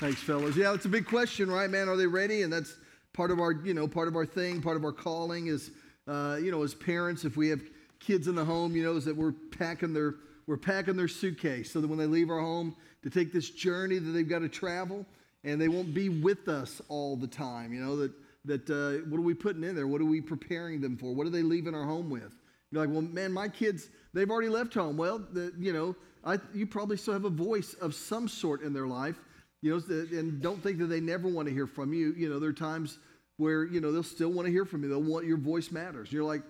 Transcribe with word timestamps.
Thanks, 0.00 0.20
fellas. 0.20 0.56
Yeah, 0.56 0.74
it's 0.74 0.86
a 0.86 0.88
big 0.88 1.06
question, 1.06 1.48
right, 1.48 1.70
man? 1.70 1.88
Are 1.88 1.96
they 1.96 2.08
ready? 2.08 2.42
And 2.42 2.52
that's 2.52 2.74
part 3.12 3.30
of 3.30 3.38
our, 3.38 3.52
you 3.52 3.74
know, 3.74 3.86
part 3.86 4.08
of 4.08 4.16
our 4.16 4.26
thing, 4.26 4.60
part 4.60 4.76
of 4.76 4.84
our 4.84 4.90
calling 4.90 5.46
is, 5.46 5.70
uh, 6.08 6.36
you 6.42 6.50
know, 6.50 6.64
as 6.64 6.74
parents, 6.74 7.24
if 7.24 7.36
we 7.36 7.48
have 7.48 7.60
kids 8.00 8.26
in 8.26 8.34
the 8.34 8.44
home, 8.44 8.74
you 8.74 8.82
know, 8.82 8.96
is 8.96 9.04
that 9.04 9.16
we're 9.16 9.32
packing 9.32 9.92
their 9.92 10.16
we're 10.46 10.56
packing 10.56 10.96
their 10.96 11.08
suitcase 11.08 11.70
so 11.70 11.80
that 11.80 11.86
when 11.86 11.96
they 11.96 12.06
leave 12.06 12.28
our 12.28 12.40
home 12.40 12.74
to 13.02 13.08
take 13.08 13.32
this 13.32 13.48
journey 13.48 13.98
that 13.98 14.10
they've 14.10 14.28
got 14.28 14.40
to 14.40 14.48
travel, 14.48 15.06
and 15.44 15.60
they 15.60 15.68
won't 15.68 15.94
be 15.94 16.08
with 16.08 16.48
us 16.48 16.82
all 16.88 17.16
the 17.16 17.28
time. 17.28 17.72
You 17.72 17.80
know 17.80 17.96
that 17.96 18.12
that 18.46 18.70
uh, 18.70 19.06
what 19.08 19.18
are 19.18 19.22
we 19.22 19.32
putting 19.32 19.62
in 19.62 19.76
there? 19.76 19.86
What 19.86 20.00
are 20.00 20.06
we 20.06 20.20
preparing 20.20 20.80
them 20.80 20.96
for? 20.96 21.14
What 21.14 21.24
are 21.24 21.30
they 21.30 21.42
leaving 21.42 21.72
our 21.72 21.84
home 21.84 22.10
with? 22.10 22.34
You're 22.72 22.84
like, 22.84 22.90
well, 22.92 23.02
man, 23.02 23.32
my 23.32 23.46
kids 23.48 23.90
they've 24.12 24.28
already 24.28 24.48
left 24.48 24.74
home. 24.74 24.96
Well, 24.96 25.20
the, 25.32 25.52
you 25.56 25.72
know, 25.72 25.94
I, 26.24 26.40
you 26.52 26.66
probably 26.66 26.96
still 26.96 27.14
have 27.14 27.24
a 27.24 27.30
voice 27.30 27.74
of 27.74 27.94
some 27.94 28.26
sort 28.26 28.62
in 28.62 28.72
their 28.72 28.88
life. 28.88 29.16
You 29.64 29.80
know, 29.88 30.18
and 30.18 30.42
don't 30.42 30.62
think 30.62 30.76
that 30.80 30.88
they 30.88 31.00
never 31.00 31.26
want 31.26 31.48
to 31.48 31.54
hear 31.54 31.66
from 31.66 31.94
you. 31.94 32.12
You 32.18 32.28
know, 32.28 32.38
there 32.38 32.50
are 32.50 32.52
times 32.52 32.98
where 33.38 33.64
you 33.64 33.80
know 33.80 33.92
they'll 33.92 34.02
still 34.02 34.28
want 34.28 34.44
to 34.44 34.52
hear 34.52 34.66
from 34.66 34.82
you. 34.82 34.90
They'll 34.90 35.02
want 35.02 35.24
your 35.24 35.38
voice 35.38 35.70
matters. 35.70 36.12
You're 36.12 36.22
like, 36.22 36.42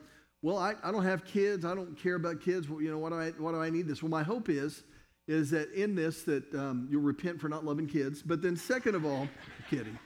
well, 0.42 0.58
I, 0.58 0.74
I 0.82 0.90
don't 0.90 1.04
have 1.04 1.24
kids. 1.24 1.64
I 1.64 1.76
don't 1.76 1.96
care 1.96 2.16
about 2.16 2.40
kids. 2.40 2.68
Well, 2.68 2.82
you 2.82 2.90
know, 2.90 2.98
why 2.98 3.10
do 3.10 3.14
I 3.14 3.30
why 3.38 3.52
do 3.52 3.62
I 3.62 3.70
need 3.70 3.86
this? 3.86 4.02
Well, 4.02 4.10
my 4.10 4.24
hope 4.24 4.48
is 4.48 4.82
is 5.28 5.48
that 5.52 5.70
in 5.74 5.94
this 5.94 6.24
that 6.24 6.52
um, 6.56 6.88
you'll 6.90 7.02
repent 7.02 7.40
for 7.40 7.48
not 7.48 7.64
loving 7.64 7.86
kids. 7.86 8.20
But 8.20 8.42
then, 8.42 8.56
second 8.56 8.96
of 8.96 9.04
all, 9.04 9.28
kidding. 9.70 9.96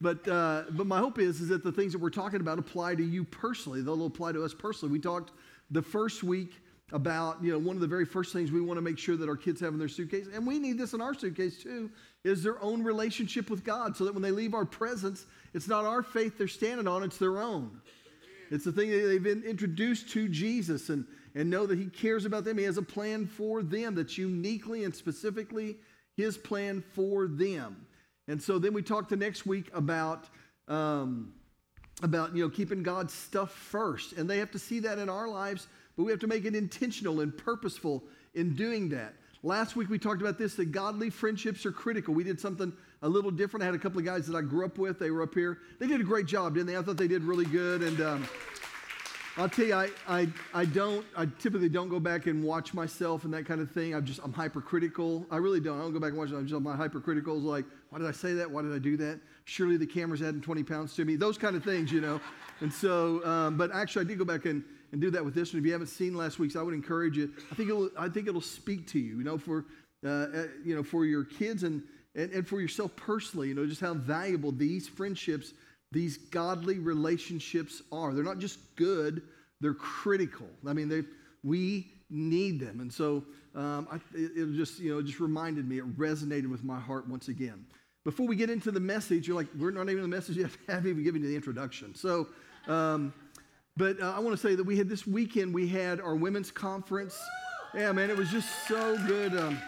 But 0.00 0.26
uh, 0.26 0.64
but 0.70 0.88
my 0.88 0.98
hope 0.98 1.20
is 1.20 1.40
is 1.40 1.50
that 1.50 1.62
the 1.62 1.70
things 1.70 1.92
that 1.92 2.00
we're 2.00 2.10
talking 2.10 2.40
about 2.40 2.58
apply 2.58 2.96
to 2.96 3.04
you 3.04 3.22
personally. 3.22 3.82
They'll 3.82 4.04
apply 4.04 4.32
to 4.32 4.42
us 4.42 4.52
personally. 4.52 4.92
We 4.92 4.98
talked 4.98 5.30
the 5.70 5.82
first 5.82 6.24
week 6.24 6.60
about 6.92 7.42
you 7.42 7.52
know 7.52 7.58
one 7.58 7.76
of 7.76 7.80
the 7.80 7.86
very 7.86 8.04
first 8.04 8.32
things 8.32 8.50
we 8.50 8.60
want 8.60 8.78
to 8.78 8.82
make 8.82 8.98
sure 8.98 9.16
that 9.16 9.28
our 9.28 9.36
kids 9.36 9.60
have 9.60 9.72
in 9.72 9.78
their 9.78 9.88
suitcase, 9.88 10.26
and 10.32 10.46
we 10.46 10.58
need 10.58 10.78
this 10.78 10.94
in 10.94 11.00
our 11.00 11.14
suitcase 11.14 11.62
too, 11.62 11.90
is 12.24 12.42
their 12.42 12.60
own 12.62 12.82
relationship 12.82 13.50
with 13.50 13.64
God, 13.64 13.96
so 13.96 14.04
that 14.04 14.14
when 14.14 14.22
they 14.22 14.30
leave 14.30 14.54
our 14.54 14.64
presence, 14.64 15.26
it's 15.54 15.68
not 15.68 15.84
our 15.84 16.02
faith 16.02 16.38
they're 16.38 16.48
standing 16.48 16.88
on; 16.88 17.02
it's 17.02 17.18
their 17.18 17.38
own. 17.38 17.80
It's 18.50 18.64
the 18.64 18.72
thing 18.72 18.90
that 18.90 19.06
they've 19.06 19.22
been 19.22 19.42
introduced 19.42 20.08
to 20.10 20.28
Jesus 20.28 20.88
and 20.88 21.04
and 21.34 21.50
know 21.50 21.66
that 21.66 21.78
He 21.78 21.86
cares 21.86 22.24
about 22.24 22.44
them. 22.44 22.56
He 22.56 22.64
has 22.64 22.78
a 22.78 22.82
plan 22.82 23.26
for 23.26 23.62
them 23.62 23.94
that's 23.94 24.16
uniquely 24.16 24.84
and 24.84 24.94
specifically 24.94 25.76
His 26.16 26.38
plan 26.38 26.82
for 26.94 27.26
them. 27.26 27.86
And 28.26 28.42
so 28.42 28.58
then 28.58 28.72
we 28.72 28.82
talked 28.82 29.10
the 29.10 29.16
next 29.16 29.46
week 29.46 29.70
about. 29.74 30.28
Um, 30.68 31.32
about 32.02 32.34
you 32.34 32.44
know 32.44 32.48
keeping 32.48 32.82
God's 32.82 33.12
stuff 33.12 33.50
first, 33.52 34.12
and 34.12 34.28
they 34.28 34.38
have 34.38 34.50
to 34.52 34.58
see 34.58 34.80
that 34.80 34.98
in 34.98 35.08
our 35.08 35.28
lives, 35.28 35.66
but 35.98 36.04
we 36.04 36.12
have 36.12 36.20
to 36.20 36.28
make 36.28 36.44
it 36.44 36.54
intentional 36.54 37.20
and 37.20 37.36
purposeful 37.36 38.04
in 38.34 38.54
doing 38.54 38.88
that. 38.88 39.14
Last 39.42 39.74
week 39.74 39.90
we 39.90 39.98
talked 39.98 40.20
about 40.20 40.38
this 40.38 40.54
that 40.54 40.70
godly 40.70 41.10
friendships 41.10 41.66
are 41.66 41.72
critical. 41.72 42.14
We 42.14 42.22
did 42.22 42.40
something 42.40 42.72
a 43.02 43.08
little 43.08 43.32
different. 43.32 43.64
I 43.64 43.66
had 43.66 43.74
a 43.74 43.78
couple 43.78 43.98
of 43.98 44.04
guys 44.04 44.24
that 44.28 44.36
I 44.36 44.42
grew 44.42 44.64
up 44.64 44.78
with. 44.78 45.00
They 45.00 45.10
were 45.10 45.22
up 45.22 45.34
here. 45.34 45.58
They 45.80 45.88
did 45.88 46.00
a 46.00 46.04
great 46.04 46.26
job, 46.26 46.54
didn't 46.54 46.68
they? 46.68 46.76
I 46.76 46.82
thought 46.82 46.98
they 46.98 47.08
did 47.08 47.24
really 47.24 47.46
good, 47.46 47.82
and 47.82 48.00
um, 48.00 48.28
I'll 49.36 49.48
tell 49.48 49.64
you, 49.64 49.74
I, 49.74 49.90
I, 50.06 50.28
I 50.54 50.66
don't, 50.66 51.04
I 51.16 51.26
typically 51.40 51.68
don't 51.68 51.88
go 51.88 51.98
back 51.98 52.26
and 52.26 52.44
watch 52.44 52.74
myself 52.74 53.24
and 53.24 53.34
that 53.34 53.44
kind 53.46 53.60
of 53.60 53.68
thing. 53.72 53.92
I'm 53.92 54.04
just, 54.04 54.20
I'm 54.22 54.32
hypercritical. 54.32 55.26
I 55.32 55.38
really 55.38 55.60
don't. 55.60 55.80
I 55.80 55.82
don't 55.82 55.92
go 55.92 55.98
back 55.98 56.10
and 56.10 56.18
watch 56.18 56.30
it. 56.30 56.36
I'm 56.36 56.46
just, 56.46 56.60
my 56.60 56.76
hypercritical 56.76 57.38
is 57.38 57.42
like, 57.42 57.64
why 57.90 57.98
did 57.98 58.06
I 58.06 58.12
say 58.12 58.34
that? 58.34 58.48
Why 58.48 58.62
did 58.62 58.72
I 58.72 58.78
do 58.78 58.96
that? 58.98 59.18
Surely 59.46 59.76
the 59.76 59.86
camera's 59.86 60.22
adding 60.22 60.40
20 60.40 60.62
pounds 60.62 60.94
to 60.94 61.04
me. 61.04 61.16
Those 61.16 61.38
kind 61.38 61.56
of 61.56 61.64
things, 61.64 61.90
you 61.90 62.00
know. 62.00 62.20
And 62.60 62.72
so, 62.72 63.24
um, 63.24 63.56
but 63.56 63.72
actually, 63.72 64.04
I 64.04 64.08
did 64.08 64.18
go 64.18 64.24
back 64.24 64.44
and, 64.44 64.62
and 64.92 65.00
do 65.00 65.10
that 65.10 65.24
with 65.24 65.34
this 65.34 65.52
one. 65.52 65.60
If 65.60 65.66
you 65.66 65.72
haven't 65.72 65.88
seen 65.88 66.16
last 66.16 66.38
week's, 66.38 66.56
I 66.56 66.62
would 66.62 66.74
encourage 66.74 67.16
you. 67.16 67.32
I 67.50 67.54
think 67.54 67.68
it'll, 67.68 67.90
I 67.98 68.08
think 68.08 68.28
it'll 68.28 68.40
speak 68.40 68.86
to 68.88 68.98
you, 68.98 69.18
you 69.18 69.24
know, 69.24 69.38
for, 69.38 69.64
uh, 70.04 70.08
uh, 70.08 70.46
you 70.64 70.74
know, 70.74 70.82
for 70.82 71.04
your 71.04 71.24
kids 71.24 71.62
and, 71.62 71.82
and, 72.14 72.32
and 72.32 72.46
for 72.46 72.60
yourself 72.60 72.94
personally, 72.96 73.48
you 73.48 73.54
know, 73.54 73.66
just 73.66 73.80
how 73.80 73.94
valuable 73.94 74.52
these 74.52 74.88
friendships, 74.88 75.52
these 75.92 76.16
godly 76.16 76.78
relationships 76.78 77.82
are. 77.92 78.14
They're 78.14 78.24
not 78.24 78.38
just 78.38 78.58
good 78.76 79.22
they're 79.60 79.74
critical. 79.74 80.46
I 80.66 80.72
mean, 80.72 80.88
they, 80.88 81.02
we 81.42 81.90
need 82.10 82.60
them. 82.60 82.80
And 82.80 82.92
so 82.92 83.24
um, 83.54 83.88
I, 83.90 83.96
it, 84.14 84.54
just, 84.54 84.78
you 84.78 84.94
know, 84.94 85.02
just 85.02 85.20
reminded 85.20 85.68
me, 85.68 85.78
it 85.78 85.98
resonated 85.98 86.48
with 86.48 86.64
my 86.64 86.78
heart 86.78 87.08
once 87.08 87.28
again. 87.28 87.64
Before 88.04 88.26
we 88.26 88.36
get 88.36 88.50
into 88.50 88.70
the 88.70 88.80
message, 88.80 89.26
you're 89.26 89.36
like, 89.36 89.48
we're 89.58 89.70
not 89.70 89.90
even 89.90 90.02
the 90.02 90.08
message 90.08 90.36
yet. 90.36 90.50
I 90.68 90.72
haven't 90.74 90.90
even 90.90 91.04
given 91.04 91.22
you 91.22 91.28
the 91.28 91.36
introduction. 91.36 91.94
So, 91.94 92.28
um, 92.66 93.12
but 93.78 94.00
uh, 94.00 94.12
I 94.14 94.18
want 94.18 94.36
to 94.36 94.42
say 94.48 94.56
that 94.56 94.64
we 94.64 94.76
had 94.76 94.88
this 94.88 95.06
weekend, 95.06 95.54
we 95.54 95.68
had 95.68 96.00
our 96.00 96.16
women's 96.16 96.50
conference. 96.50 97.16
Yeah, 97.74 97.92
man, 97.92 98.10
it 98.10 98.16
was 98.16 98.28
just 98.28 98.48
so 98.66 98.98
good. 99.06 99.36
Um, 99.36 99.58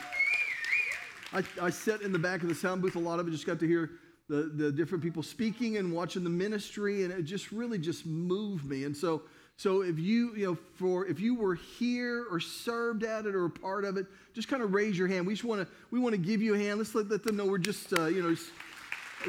I, 1.32 1.44
I 1.62 1.70
sat 1.70 2.02
in 2.02 2.12
the 2.12 2.18
back 2.18 2.42
of 2.42 2.48
the 2.48 2.54
sound 2.54 2.82
booth 2.82 2.96
a 2.96 2.98
lot 2.98 3.20
of 3.20 3.28
it, 3.28 3.30
just 3.30 3.46
got 3.46 3.60
to 3.60 3.66
hear 3.68 3.92
the, 4.28 4.50
the 4.54 4.72
different 4.72 5.02
people 5.04 5.22
speaking 5.22 5.76
and 5.76 5.92
watching 5.92 6.24
the 6.24 6.30
ministry, 6.30 7.04
and 7.04 7.12
it 7.12 7.22
just 7.22 7.52
really 7.52 7.78
just 7.78 8.04
moved 8.04 8.64
me. 8.64 8.84
And 8.84 8.96
so 8.96 9.22
so 9.56 9.82
if 9.82 9.98
you, 9.98 10.34
you 10.34 10.46
know, 10.46 10.58
for 10.74 11.06
if 11.06 11.20
you 11.20 11.34
were 11.34 11.54
here 11.54 12.24
or 12.30 12.40
served 12.40 13.04
at 13.04 13.26
it 13.26 13.34
or 13.34 13.44
a 13.44 13.50
part 13.50 13.84
of 13.84 13.98
it, 13.98 14.06
just 14.32 14.48
kind 14.48 14.62
of 14.62 14.72
raise 14.72 14.98
your 14.98 15.06
hand. 15.06 15.26
We 15.26 15.34
just 15.34 15.44
want 15.44 15.60
to 15.60 15.68
we 15.90 16.00
want 16.00 16.14
to 16.14 16.20
give 16.20 16.40
you 16.40 16.54
a 16.54 16.58
hand. 16.58 16.78
Let's 16.78 16.94
let, 16.94 17.10
let 17.10 17.22
them 17.22 17.36
know 17.36 17.44
we're 17.44 17.58
just 17.58 17.92
uh, 17.92 18.06
you 18.06 18.22
know 18.22 18.34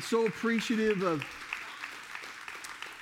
so 0.02 0.26
appreciative 0.26 1.04
of 1.04 1.22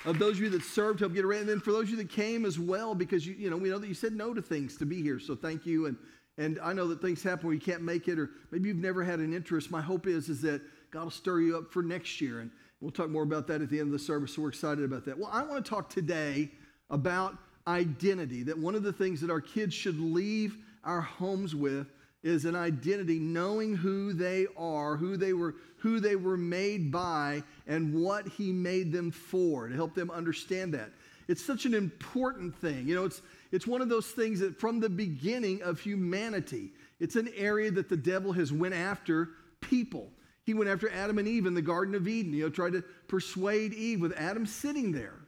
of 0.04 0.18
those 0.18 0.36
of 0.36 0.40
you 0.40 0.50
that 0.50 0.62
served 0.62 0.98
to 0.98 1.04
help 1.04 1.14
get 1.14 1.24
around, 1.24 1.40
and 1.40 1.48
then 1.48 1.60
for 1.60 1.72
those 1.72 1.84
of 1.84 1.90
you 1.90 1.96
that 1.96 2.10
came 2.10 2.44
as 2.44 2.58
well, 2.58 2.94
because 2.94 3.26
you 3.26 3.34
you 3.34 3.50
know 3.50 3.56
we 3.56 3.68
know 3.68 3.78
that 3.78 3.88
you 3.88 3.94
said 3.94 4.12
no 4.12 4.32
to 4.32 4.42
things 4.42 4.76
to 4.78 4.86
be 4.86 5.02
here. 5.02 5.18
So 5.18 5.34
thank 5.34 5.66
you. 5.66 5.86
And 5.86 5.96
and 6.38 6.58
I 6.62 6.72
know 6.72 6.88
that 6.88 7.02
things 7.02 7.22
happen 7.22 7.46
where 7.46 7.54
you 7.54 7.60
can't 7.60 7.82
make 7.82 8.08
it, 8.08 8.18
or 8.18 8.30
maybe 8.50 8.68
you've 8.68 8.78
never 8.78 9.04
had 9.04 9.18
an 9.18 9.34
interest. 9.34 9.70
My 9.70 9.82
hope 9.82 10.06
is 10.06 10.28
is 10.28 10.40
that 10.42 10.62
God 10.90 11.04
will 11.04 11.10
stir 11.10 11.40
you 11.40 11.56
up 11.58 11.72
for 11.72 11.82
next 11.82 12.20
year, 12.20 12.40
and 12.40 12.50
we'll 12.80 12.90
talk 12.90 13.10
more 13.10 13.22
about 13.22 13.46
that 13.48 13.60
at 13.60 13.68
the 13.68 13.78
end 13.78 13.88
of 13.88 13.92
the 13.92 13.98
service. 13.98 14.34
So 14.34 14.42
we're 14.42 14.48
excited 14.48 14.84
about 14.84 15.04
that. 15.04 15.18
Well, 15.18 15.30
I 15.32 15.42
want 15.42 15.64
to 15.64 15.68
talk 15.68 15.90
today 15.90 16.50
about 16.88 17.36
identity, 17.66 18.42
that 18.44 18.58
one 18.58 18.74
of 18.74 18.82
the 18.82 18.92
things 18.92 19.20
that 19.20 19.30
our 19.30 19.40
kids 19.40 19.74
should 19.74 20.00
leave 20.00 20.56
our 20.82 21.00
homes 21.00 21.54
with 21.54 21.88
is 22.22 22.44
an 22.44 22.54
identity 22.54 23.18
knowing 23.18 23.74
who 23.74 24.12
they 24.12 24.46
are 24.56 24.96
who 24.96 25.16
they 25.16 25.32
were 25.32 25.54
who 25.78 26.00
they 26.00 26.16
were 26.16 26.36
made 26.36 26.92
by 26.92 27.42
and 27.66 27.94
what 27.94 28.28
he 28.28 28.52
made 28.52 28.92
them 28.92 29.10
for 29.10 29.68
to 29.68 29.74
help 29.74 29.94
them 29.94 30.10
understand 30.10 30.74
that. 30.74 30.90
It's 31.28 31.42
such 31.42 31.64
an 31.64 31.74
important 31.74 32.54
thing. 32.56 32.86
You 32.86 32.94
know 32.94 33.04
it's 33.04 33.22
it's 33.52 33.66
one 33.66 33.80
of 33.80 33.88
those 33.88 34.06
things 34.06 34.40
that 34.40 34.58
from 34.58 34.80
the 34.80 34.90
beginning 34.90 35.62
of 35.62 35.80
humanity 35.80 36.72
it's 36.98 37.16
an 37.16 37.30
area 37.36 37.70
that 37.70 37.88
the 37.88 37.96
devil 37.96 38.32
has 38.32 38.52
went 38.52 38.74
after 38.74 39.30
people. 39.62 40.10
He 40.44 40.52
went 40.52 40.68
after 40.68 40.90
adam 40.90 41.18
and 41.18 41.28
eve 41.28 41.46
in 41.46 41.54
the 41.54 41.62
garden 41.62 41.94
of 41.94 42.06
eden 42.06 42.34
you 42.34 42.44
know 42.44 42.50
tried 42.50 42.72
to 42.72 42.82
persuade 43.08 43.72
eve 43.72 44.00
with 44.00 44.12
adam 44.16 44.44
sitting 44.44 44.92
there 44.92 45.20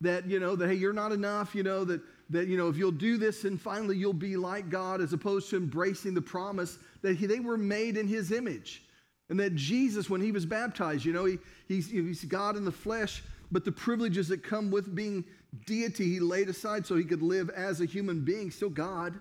that 0.00 0.26
you 0.26 0.38
know 0.40 0.56
that 0.56 0.68
hey 0.68 0.74
you're 0.74 0.92
not 0.92 1.12
enough 1.12 1.54
you 1.54 1.62
know 1.62 1.84
that 1.84 2.00
that 2.30 2.48
you 2.48 2.56
know 2.56 2.68
if 2.68 2.76
you'll 2.76 2.90
do 2.90 3.16
this 3.16 3.44
and 3.44 3.60
finally 3.60 3.96
you'll 3.96 4.12
be 4.12 4.36
like 4.36 4.68
god 4.68 5.00
as 5.00 5.12
opposed 5.12 5.48
to 5.50 5.56
embracing 5.56 6.14
the 6.14 6.22
promise 6.22 6.78
that 7.02 7.16
he, 7.16 7.26
they 7.26 7.40
were 7.40 7.56
made 7.56 7.96
in 7.96 8.06
his 8.06 8.32
image 8.32 8.82
and 9.28 9.38
that 9.38 9.54
jesus 9.54 10.08
when 10.10 10.20
he 10.20 10.32
was 10.32 10.46
baptized 10.46 11.04
you 11.04 11.12
know 11.12 11.24
he, 11.24 11.38
he's, 11.66 11.90
he's 11.90 12.24
god 12.24 12.56
in 12.56 12.64
the 12.64 12.72
flesh 12.72 13.22
but 13.50 13.64
the 13.64 13.72
privileges 13.72 14.28
that 14.28 14.42
come 14.42 14.70
with 14.70 14.94
being 14.94 15.24
deity 15.66 16.04
he 16.04 16.20
laid 16.20 16.48
aside 16.48 16.86
so 16.86 16.96
he 16.96 17.04
could 17.04 17.22
live 17.22 17.48
as 17.50 17.80
a 17.80 17.86
human 17.86 18.24
being 18.24 18.50
still 18.50 18.70
god 18.70 19.18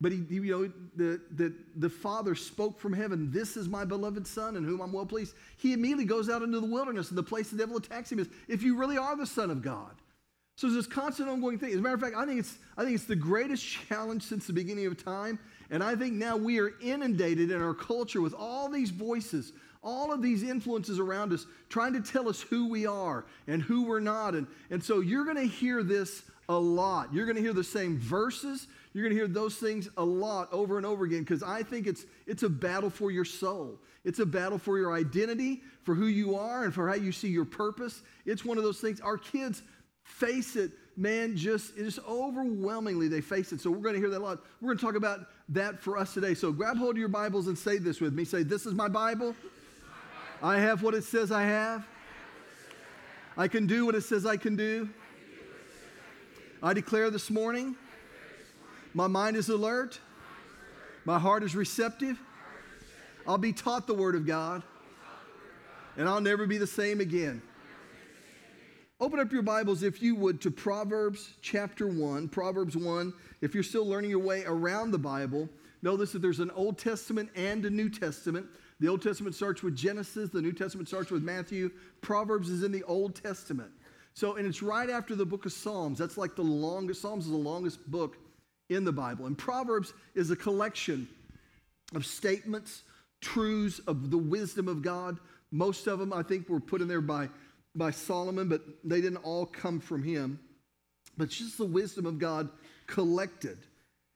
but 0.00 0.12
he, 0.12 0.18
you 0.28 0.42
know, 0.50 0.72
the, 0.96 1.20
the, 1.36 1.54
the 1.76 1.88
Father 1.88 2.34
spoke 2.34 2.78
from 2.78 2.92
heaven, 2.92 3.30
This 3.32 3.56
is 3.56 3.66
my 3.68 3.84
beloved 3.84 4.26
Son 4.26 4.56
in 4.56 4.64
whom 4.64 4.82
I'm 4.82 4.92
well 4.92 5.06
pleased. 5.06 5.34
He 5.56 5.72
immediately 5.72 6.04
goes 6.04 6.28
out 6.28 6.42
into 6.42 6.60
the 6.60 6.66
wilderness, 6.66 7.08
and 7.08 7.16
the 7.16 7.22
place 7.22 7.48
the 7.48 7.56
devil 7.56 7.78
attacks 7.78 8.12
him 8.12 8.18
is 8.18 8.28
if 8.46 8.62
you 8.62 8.76
really 8.76 8.98
are 8.98 9.16
the 9.16 9.26
Son 9.26 9.50
of 9.50 9.62
God. 9.62 9.94
So 10.56 10.66
there's 10.66 10.86
this 10.86 10.92
constant 10.92 11.28
ongoing 11.28 11.58
thing. 11.58 11.70
As 11.72 11.78
a 11.78 11.82
matter 11.82 11.94
of 11.94 12.00
fact, 12.00 12.16
I 12.16 12.24
think 12.24 12.40
it's, 12.40 12.56
I 12.78 12.82
think 12.82 12.94
it's 12.94 13.04
the 13.04 13.14
greatest 13.14 13.64
challenge 13.88 14.22
since 14.22 14.46
the 14.46 14.54
beginning 14.54 14.86
of 14.86 15.02
time. 15.02 15.38
And 15.70 15.82
I 15.82 15.94
think 15.94 16.14
now 16.14 16.36
we 16.36 16.58
are 16.60 16.72
inundated 16.80 17.50
in 17.50 17.60
our 17.60 17.74
culture 17.74 18.22
with 18.22 18.34
all 18.34 18.68
these 18.68 18.90
voices, 18.90 19.52
all 19.82 20.12
of 20.12 20.22
these 20.22 20.42
influences 20.42 20.98
around 20.98 21.32
us 21.32 21.46
trying 21.68 21.92
to 21.92 22.00
tell 22.00 22.28
us 22.28 22.40
who 22.40 22.68
we 22.68 22.86
are 22.86 23.26
and 23.46 23.60
who 23.60 23.84
we're 23.84 24.00
not. 24.00 24.34
And, 24.34 24.46
and 24.70 24.82
so 24.82 25.00
you're 25.00 25.24
going 25.24 25.36
to 25.36 25.46
hear 25.46 25.82
this 25.82 26.22
a 26.48 26.58
lot. 26.58 27.12
You're 27.12 27.26
going 27.26 27.36
to 27.36 27.42
hear 27.42 27.52
the 27.52 27.64
same 27.64 27.98
verses. 27.98 28.68
You're 28.92 29.04
going 29.04 29.14
to 29.14 29.18
hear 29.18 29.28
those 29.28 29.56
things 29.56 29.90
a 29.96 30.04
lot 30.04 30.50
over 30.52 30.78
and 30.78 30.86
over 30.86 31.04
again 31.04 31.20
because 31.20 31.42
I 31.42 31.64
think 31.64 31.86
it's, 31.86 32.06
it's 32.26 32.44
a 32.44 32.48
battle 32.48 32.88
for 32.88 33.10
your 33.10 33.24
soul. 33.24 33.78
It's 34.04 34.20
a 34.20 34.26
battle 34.26 34.56
for 34.56 34.78
your 34.78 34.94
identity, 34.94 35.62
for 35.82 35.94
who 35.94 36.06
you 36.06 36.36
are, 36.36 36.64
and 36.64 36.72
for 36.72 36.88
how 36.88 36.94
you 36.94 37.10
see 37.10 37.28
your 37.28 37.44
purpose. 37.44 38.02
It's 38.24 38.44
one 38.44 38.56
of 38.56 38.62
those 38.62 38.80
things. 38.80 39.00
Our 39.00 39.18
kids 39.18 39.62
face 40.06 40.56
it, 40.56 40.72
man, 40.96 41.36
just, 41.36 41.76
just 41.76 41.98
overwhelmingly 42.08 43.08
they 43.08 43.20
face 43.20 43.52
it. 43.52 43.60
So 43.60 43.70
we're 43.70 43.78
going 43.78 43.94
to 43.94 44.00
hear 44.00 44.08
that 44.10 44.20
a 44.20 44.24
lot. 44.24 44.38
We're 44.60 44.68
going 44.68 44.78
to 44.78 44.84
talk 44.84 44.94
about 44.94 45.26
that 45.50 45.80
for 45.80 45.98
us 45.98 46.14
today. 46.14 46.34
So 46.34 46.52
grab 46.52 46.78
hold 46.78 46.92
of 46.92 46.98
your 46.98 47.08
Bibles 47.08 47.48
and 47.48 47.58
say 47.58 47.78
this 47.78 48.00
with 48.00 48.14
me. 48.14 48.24
Say, 48.24 48.42
This 48.42 48.64
is 48.64 48.72
my 48.72 48.88
Bible. 48.88 49.34
I 50.42 50.58
have 50.58 50.82
what 50.82 50.94
it 50.94 51.04
says 51.04 51.30
I 51.32 51.42
have. 51.42 51.86
I 53.36 53.48
can 53.48 53.66
do 53.66 53.84
what 53.84 53.94
it 53.94 54.02
says 54.02 54.24
I 54.24 54.36
can 54.36 54.56
do. 54.56 54.88
I 56.62 56.72
declare 56.72 57.10
this 57.10 57.30
morning 57.30 57.76
my 58.94 59.06
mind 59.06 59.36
is 59.36 59.50
alert. 59.50 60.00
My 61.04 61.18
heart 61.18 61.42
is 61.42 61.54
receptive. 61.54 62.18
I'll 63.26 63.38
be 63.38 63.52
taught 63.52 63.86
the 63.86 63.94
Word 63.94 64.14
of 64.14 64.26
God 64.26 64.62
And 65.96 66.08
I'll 66.08 66.20
never 66.20 66.46
be 66.46 66.58
the 66.58 66.66
same 66.66 67.00
again. 67.00 67.42
Open 68.98 69.20
up 69.20 69.30
your 69.30 69.42
Bibles, 69.42 69.82
if 69.82 70.00
you 70.00 70.14
would, 70.14 70.40
to 70.40 70.50
Proverbs 70.50 71.34
chapter 71.42 71.86
1. 71.86 72.30
Proverbs 72.30 72.78
1. 72.78 73.12
If 73.42 73.52
you're 73.52 73.62
still 73.62 73.86
learning 73.86 74.08
your 74.08 74.20
way 74.20 74.42
around 74.46 74.90
the 74.90 74.98
Bible, 74.98 75.50
notice 75.82 76.12
that 76.12 76.22
there's 76.22 76.40
an 76.40 76.50
Old 76.52 76.78
Testament 76.78 77.28
and 77.36 77.66
a 77.66 77.70
New 77.70 77.90
Testament. 77.90 78.46
The 78.80 78.88
Old 78.88 79.02
Testament 79.02 79.34
starts 79.34 79.62
with 79.62 79.76
Genesis, 79.76 80.30
the 80.30 80.40
New 80.40 80.54
Testament 80.54 80.88
starts 80.88 81.10
with 81.10 81.22
Matthew. 81.22 81.70
Proverbs 82.00 82.48
is 82.48 82.62
in 82.62 82.72
the 82.72 82.84
Old 82.84 83.14
Testament. 83.22 83.70
So, 84.14 84.36
and 84.36 84.46
it's 84.46 84.62
right 84.62 84.88
after 84.88 85.14
the 85.14 85.26
book 85.26 85.44
of 85.44 85.52
Psalms. 85.52 85.98
That's 85.98 86.16
like 86.16 86.34
the 86.34 86.40
longest, 86.40 87.02
Psalms 87.02 87.26
is 87.26 87.32
the 87.32 87.36
longest 87.36 87.90
book 87.90 88.16
in 88.70 88.82
the 88.82 88.92
Bible. 88.92 89.26
And 89.26 89.36
Proverbs 89.36 89.92
is 90.14 90.30
a 90.30 90.36
collection 90.36 91.06
of 91.94 92.06
statements, 92.06 92.84
truths 93.20 93.78
of 93.80 94.10
the 94.10 94.16
wisdom 94.16 94.68
of 94.68 94.80
God. 94.80 95.18
Most 95.52 95.86
of 95.86 95.98
them, 95.98 96.14
I 96.14 96.22
think, 96.22 96.48
were 96.48 96.60
put 96.60 96.80
in 96.80 96.88
there 96.88 97.02
by 97.02 97.28
by 97.76 97.90
Solomon, 97.90 98.48
but 98.48 98.62
they 98.84 99.00
didn't 99.00 99.18
all 99.18 99.46
come 99.46 99.80
from 99.80 100.02
him. 100.02 100.38
But 101.16 101.30
just 101.30 101.58
the 101.58 101.64
wisdom 101.64 102.06
of 102.06 102.18
God 102.18 102.48
collected. 102.86 103.58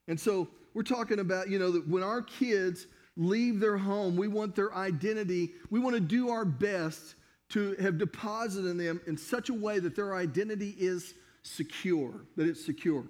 And 0.09 0.19
so 0.19 0.49
we're 0.75 0.83
talking 0.83 1.19
about, 1.19 1.49
you 1.49 1.59
know, 1.59 1.71
that 1.73 1.89
when 1.89 2.03
our 2.03 2.23
kids 2.23 2.87
leave 3.17 3.61
their 3.61 3.77
home, 3.77 4.17
we 4.17 4.29
want 4.29 4.55
their 4.55 4.75
identity, 4.75 5.53
we 5.71 5.81
want 5.81 5.95
to 5.95 6.01
do 6.01 6.31
our 6.31 6.45
best 6.45 7.15
to 7.51 7.75
have 7.77 7.99
deposited 7.99 8.69
in 8.69 8.77
them 8.77 9.01
in 9.07 9.17
such 9.17 9.49
a 9.49 9.55
way 9.55 9.79
that 9.79 9.97
their 9.97 10.15
identity 10.15 10.75
is 10.79 11.15
secure, 11.43 12.13
that 12.37 12.47
it's 12.47 12.65
secure. 12.65 13.05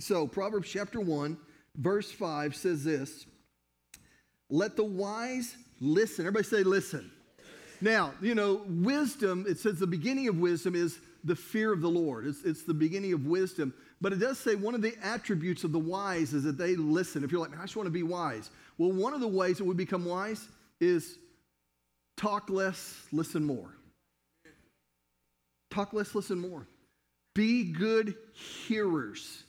So, 0.00 0.26
Proverbs 0.26 0.68
chapter 0.70 1.00
1, 1.00 1.36
verse 1.76 2.10
5 2.10 2.56
says 2.56 2.84
this 2.84 3.26
Let 4.48 4.76
the 4.76 4.84
wise 4.84 5.56
listen. 5.80 6.26
Everybody 6.26 6.44
say, 6.44 6.62
listen. 6.62 7.10
Now, 7.80 8.12
you 8.20 8.34
know, 8.34 8.62
wisdom, 8.66 9.44
it 9.48 9.58
says 9.58 9.78
the 9.78 9.86
beginning 9.86 10.28
of 10.28 10.38
wisdom 10.38 10.74
is 10.74 10.98
the 11.24 11.36
fear 11.36 11.72
of 11.72 11.80
the 11.80 11.88
Lord. 11.88 12.26
It's, 12.26 12.44
it's 12.44 12.64
the 12.64 12.74
beginning 12.74 13.12
of 13.12 13.26
wisdom. 13.26 13.72
But 14.00 14.12
it 14.12 14.20
does 14.20 14.38
say 14.38 14.54
one 14.54 14.74
of 14.74 14.82
the 14.82 14.94
attributes 15.02 15.64
of 15.64 15.72
the 15.72 15.78
wise 15.78 16.32
is 16.32 16.44
that 16.44 16.58
they 16.58 16.76
listen. 16.76 17.24
If 17.24 17.32
you're 17.32 17.40
like, 17.40 17.58
I 17.58 17.62
just 17.62 17.76
want 17.76 17.86
to 17.86 17.92
be 17.92 18.02
wise. 18.02 18.50
Well, 18.78 18.92
one 18.92 19.12
of 19.12 19.20
the 19.20 19.28
ways 19.28 19.58
that 19.58 19.64
we 19.64 19.74
become 19.74 20.04
wise 20.04 20.46
is 20.80 21.18
talk 22.16 22.50
less, 22.50 23.02
listen 23.12 23.44
more. 23.44 23.74
Talk 25.70 25.92
less, 25.92 26.14
listen 26.14 26.38
more. 26.38 26.66
Be 27.34 27.64
good 27.64 28.14
hearers. 28.32 29.44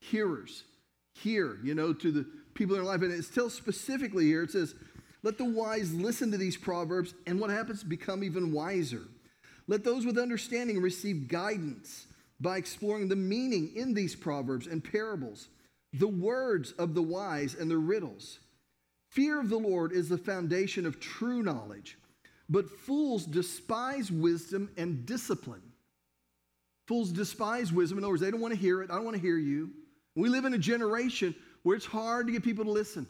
Hearers. 0.00 0.64
Hear, 1.14 1.58
you 1.62 1.74
know, 1.74 1.92
to 1.92 2.12
the 2.12 2.26
people 2.54 2.76
in 2.76 2.84
life. 2.84 3.02
And 3.02 3.12
it 3.12 3.24
still 3.24 3.50
specifically 3.50 4.26
here, 4.26 4.42
it 4.42 4.50
says, 4.50 4.74
let 5.22 5.38
the 5.38 5.44
wise 5.44 5.92
listen 5.92 6.30
to 6.30 6.38
these 6.38 6.56
proverbs, 6.56 7.14
and 7.26 7.38
what 7.38 7.50
happens? 7.50 7.82
Become 7.82 8.24
even 8.24 8.52
wiser. 8.52 9.02
Let 9.66 9.84
those 9.84 10.06
with 10.06 10.18
understanding 10.18 10.80
receive 10.80 11.28
guidance 11.28 12.06
by 12.40 12.56
exploring 12.56 13.08
the 13.08 13.16
meaning 13.16 13.72
in 13.76 13.92
these 13.94 14.16
proverbs 14.16 14.66
and 14.66 14.82
parables, 14.82 15.48
the 15.92 16.08
words 16.08 16.72
of 16.72 16.94
the 16.94 17.02
wise 17.02 17.54
and 17.54 17.70
the 17.70 17.76
riddles. 17.76 18.38
Fear 19.10 19.40
of 19.40 19.48
the 19.48 19.58
Lord 19.58 19.92
is 19.92 20.08
the 20.08 20.18
foundation 20.18 20.86
of 20.86 21.00
true 21.00 21.42
knowledge, 21.42 21.98
but 22.48 22.70
fools 22.70 23.26
despise 23.26 24.10
wisdom 24.10 24.70
and 24.76 25.04
discipline. 25.04 25.62
Fools 26.88 27.10
despise 27.10 27.72
wisdom. 27.72 27.98
In 27.98 28.04
other 28.04 28.10
words, 28.10 28.22
they 28.22 28.30
don't 28.30 28.40
want 28.40 28.54
to 28.54 28.58
hear 28.60 28.82
it. 28.82 28.90
I 28.90 28.96
don't 28.96 29.04
want 29.04 29.16
to 29.16 29.22
hear 29.22 29.36
you. 29.36 29.70
We 30.16 30.28
live 30.28 30.44
in 30.44 30.54
a 30.54 30.58
generation 30.58 31.34
where 31.62 31.76
it's 31.76 31.86
hard 31.86 32.26
to 32.26 32.32
get 32.32 32.42
people 32.42 32.64
to 32.64 32.70
listen. 32.70 33.06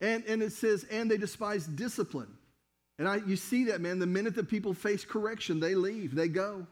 And, 0.00 0.24
and 0.26 0.42
it 0.42 0.52
says, 0.52 0.84
and 0.90 1.10
they 1.10 1.18
despise 1.18 1.66
discipline. 1.66 2.28
And 2.98 3.08
I, 3.08 3.16
you 3.16 3.36
see 3.36 3.64
that, 3.64 3.80
man. 3.80 3.98
The 3.98 4.06
minute 4.06 4.34
that 4.36 4.48
people 4.48 4.74
face 4.74 5.04
correction, 5.04 5.60
they 5.60 5.74
leave, 5.74 6.14
they 6.14 6.28
go. 6.28 6.66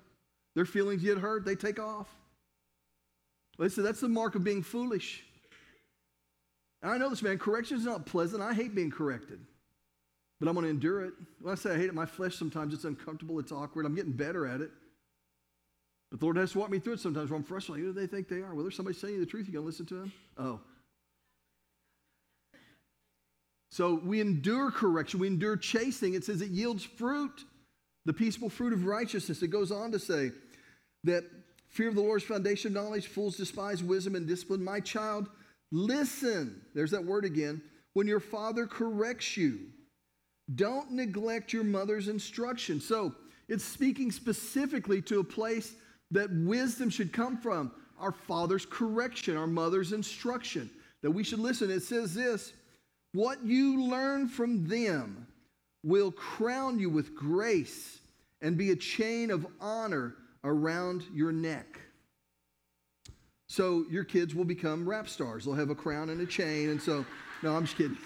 Their 0.54 0.66
feelings 0.66 1.02
get 1.02 1.19
hurt, 1.19 1.44
they 1.44 1.54
take 1.54 1.78
off. 1.78 2.08
Listen, 3.58 3.84
that's 3.84 4.00
the 4.00 4.08
mark 4.08 4.34
of 4.34 4.44
being 4.44 4.62
foolish. 4.62 5.25
And 6.82 6.92
I 6.92 6.98
know 6.98 7.10
this, 7.10 7.22
man. 7.22 7.38
Correction 7.38 7.76
is 7.76 7.84
not 7.84 8.06
pleasant. 8.06 8.42
I 8.42 8.54
hate 8.54 8.75
being 8.75 8.90
corrected, 8.90 9.40
but 10.38 10.48
I'm 10.48 10.54
going 10.54 10.64
to 10.64 10.70
endure 10.70 11.04
it. 11.04 11.12
When 11.40 11.52
I 11.52 11.56
say 11.56 11.72
I 11.72 11.76
hate 11.76 11.86
it, 11.86 11.94
my 11.94 12.06
flesh 12.06 12.36
sometimes 12.36 12.72
it's 12.72 12.84
uncomfortable, 12.84 13.38
it's 13.38 13.50
awkward. 13.50 13.84
I'm 13.84 13.94
getting 13.94 14.12
better 14.12 14.46
at 14.46 14.60
it. 14.60 14.70
But 16.10 16.20
the 16.20 16.26
Lord 16.26 16.36
has 16.36 16.52
to 16.52 16.58
walk 16.58 16.70
me 16.70 16.78
through 16.78 16.94
it 16.94 17.00
sometimes 17.00 17.30
where 17.30 17.36
I'm 17.36 17.44
frustrated. 17.44 17.84
Who 17.84 17.92
do 17.92 18.00
they 18.00 18.06
think 18.06 18.28
they 18.28 18.42
are? 18.42 18.54
Well, 18.54 18.62
there's 18.62 18.76
somebody 18.76 18.96
saying 18.96 19.14
you 19.14 19.20
the 19.20 19.26
truth. 19.26 19.46
You 19.46 19.52
going 19.52 19.64
to 19.64 19.66
listen 19.66 19.86
to 19.86 19.94
them? 19.94 20.12
Oh, 20.38 20.60
so 23.78 23.94
we 23.94 24.20
endure 24.20 24.72
correction, 24.72 25.20
we 25.20 25.28
endure 25.28 25.56
chasing. 25.56 26.14
It 26.14 26.25
says 26.25 26.42
it 26.42 26.50
yields 26.50 26.82
fruit, 26.82 27.44
the 28.06 28.12
peaceful 28.12 28.50
fruit 28.50 28.72
of 28.72 28.86
righteousness. 28.86 29.40
It 29.40 29.52
goes 29.52 29.70
on 29.70 29.92
to 29.92 30.00
say 30.00 30.32
that 31.04 31.22
fear 31.69 31.88
of 31.88 31.94
the 31.94 32.00
Lord's 32.00 32.25
foundation 32.25 32.76
of 32.76 32.82
knowledge, 32.82 33.06
fools 33.06 33.36
despise 33.36 33.84
wisdom 33.84 34.16
and 34.16 34.26
discipline. 34.26 34.64
My 34.64 34.80
child, 34.80 35.28
listen. 35.70 36.60
There's 36.75 36.90
that 36.90 37.04
word 37.04 37.25
again. 37.25 37.62
When 37.92 38.08
your 38.08 38.19
father 38.19 38.66
corrects 38.66 39.36
you, 39.36 39.60
don't 40.56 40.90
neglect 40.90 41.52
your 41.52 41.62
mother's 41.62 42.08
instruction. 42.08 42.80
So 42.80 43.14
it's 43.48 43.62
speaking 43.62 44.10
specifically 44.10 45.00
to 45.02 45.20
a 45.20 45.25
place 45.25 45.75
that 46.10 46.32
wisdom 46.32 46.90
should 46.90 47.12
come 47.12 47.36
from 47.36 47.70
our 48.00 48.10
father's 48.10 48.66
correction, 48.66 49.36
our 49.36 49.46
mother's 49.46 49.92
instruction, 49.92 50.69
that 51.02 51.12
we 51.12 51.22
should 51.22 51.38
listen. 51.38 51.70
It 51.70 51.84
says 51.84 52.12
this 52.12 52.54
what 53.12 53.44
you 53.44 53.82
learn 53.82 54.28
from 54.28 54.69
them 54.69 55.26
will 55.82 56.12
crown 56.12 56.78
you 56.78 56.90
with 56.90 57.14
grace 57.14 57.99
and 58.43 58.56
be 58.56 58.70
a 58.70 58.76
chain 58.76 59.31
of 59.31 59.46
honor 59.60 60.14
around 60.44 61.05
your 61.12 61.32
neck. 61.32 61.81
So 63.49 63.87
your 63.90 64.05
kids 64.05 64.34
will 64.34 64.44
become 64.44 64.88
rap 64.88 65.08
stars. 65.08 65.44
They'll 65.44 65.55
have 65.55 65.70
a 65.70 65.75
crown 65.75 66.10
and 66.10 66.20
a 66.20 66.26
chain. 66.26 66.69
And 66.69 66.81
so, 66.81 67.05
no, 67.43 67.56
I'm 67.56 67.64
just 67.64 67.76
kidding. 67.76 67.96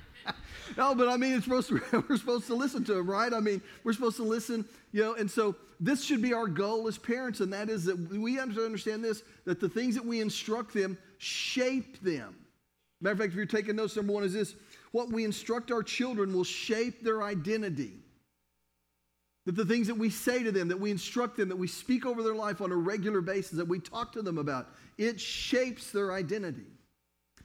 no, 0.76 0.94
but 0.94 1.08
I 1.08 1.16
mean, 1.16 1.34
it's 1.34 1.44
supposed 1.44 1.68
to, 1.68 2.04
we're 2.08 2.16
supposed 2.16 2.46
to 2.46 2.54
listen 2.54 2.84
to 2.84 2.94
them, 2.94 3.10
right? 3.10 3.32
I 3.32 3.40
mean, 3.40 3.60
we're 3.82 3.92
supposed 3.92 4.16
to 4.16 4.22
listen, 4.22 4.64
you 4.92 5.02
know, 5.02 5.14
and 5.14 5.28
so 5.28 5.56
this 5.80 6.04
should 6.04 6.22
be 6.22 6.32
our 6.32 6.46
goal 6.46 6.86
as 6.86 6.98
parents, 6.98 7.40
and 7.40 7.52
that 7.52 7.68
is 7.68 7.84
that 7.84 7.96
we 7.96 8.34
have 8.34 8.54
to 8.54 8.64
understand 8.64 9.02
this 9.02 9.22
that 9.44 9.60
the 9.60 9.68
things 9.68 9.94
that 9.94 10.04
we 10.04 10.20
instruct 10.20 10.74
them 10.74 10.98
shape 11.18 12.00
them. 12.02 12.36
Matter 13.00 13.12
of 13.12 13.18
fact, 13.18 13.30
if 13.30 13.36
you're 13.36 13.46
taking 13.46 13.76
notes, 13.76 13.96
number 13.96 14.12
one 14.12 14.24
is 14.24 14.32
this 14.32 14.54
what 14.92 15.10
we 15.10 15.24
instruct 15.24 15.70
our 15.70 15.82
children 15.82 16.34
will 16.34 16.44
shape 16.44 17.02
their 17.02 17.22
identity. 17.22 17.92
That 19.46 19.56
the 19.56 19.64
things 19.64 19.86
that 19.86 19.94
we 19.94 20.10
say 20.10 20.42
to 20.42 20.52
them, 20.52 20.68
that 20.68 20.78
we 20.78 20.90
instruct 20.90 21.36
them, 21.36 21.48
that 21.48 21.56
we 21.56 21.66
speak 21.66 22.04
over 22.04 22.22
their 22.22 22.34
life 22.34 22.60
on 22.60 22.72
a 22.72 22.76
regular 22.76 23.20
basis, 23.20 23.52
that 23.52 23.68
we 23.68 23.78
talk 23.78 24.12
to 24.12 24.22
them 24.22 24.36
about, 24.36 24.68
it 24.98 25.18
shapes 25.18 25.90
their 25.92 26.12
identity. 26.12 26.66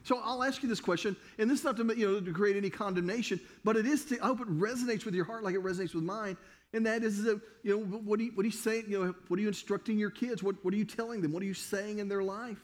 So 0.04 0.20
I'll 0.24 0.44
ask 0.44 0.62
you 0.62 0.70
this 0.70 0.82
question, 0.82 1.16
and 1.40 1.50
this 1.50 1.60
is 1.60 1.66
not 1.66 1.78
to, 1.78 1.98
you 1.98 2.12
know, 2.12 2.20
to 2.20 2.34
create 2.34 2.58
any 2.58 2.70
condemnation, 2.70 3.40
but 3.64 3.76
it 3.76 3.88
is 3.88 4.06
to, 4.06 4.20
I 4.22 4.28
hope 4.28 4.42
it 4.42 4.48
resonates 4.48 5.06
with 5.06 5.16
your 5.16 5.26
heart 5.26 5.44
like 5.44 5.56
it 5.56 5.64
resonates 5.64 5.96
with 5.96 6.04
mine. 6.04 6.38
And 6.74 6.86
that 6.86 7.04
is 7.04 7.24
that, 7.24 7.40
you 7.64 7.76
know, 7.76 7.84
what 7.84 8.20
are 8.20 8.24
you, 8.24 8.32
what 8.36 8.44
are 8.44 8.48
you 8.48 8.52
saying? 8.52 8.86
You 8.88 9.04
know, 9.04 9.16
what 9.30 9.40
are 9.40 9.42
you 9.42 9.48
instructing 9.48 9.98
your 9.98 10.12
kids? 10.12 10.44
What, 10.44 10.64
what 10.64 10.74
are 10.74 10.78
you 10.78 10.86
telling 10.86 11.22
them? 11.22 11.32
What 11.32 11.42
are 11.42 11.48
you 11.48 11.54
saying 11.54 12.00
in 12.00 12.10
their 12.10 12.22
life? 12.22 12.62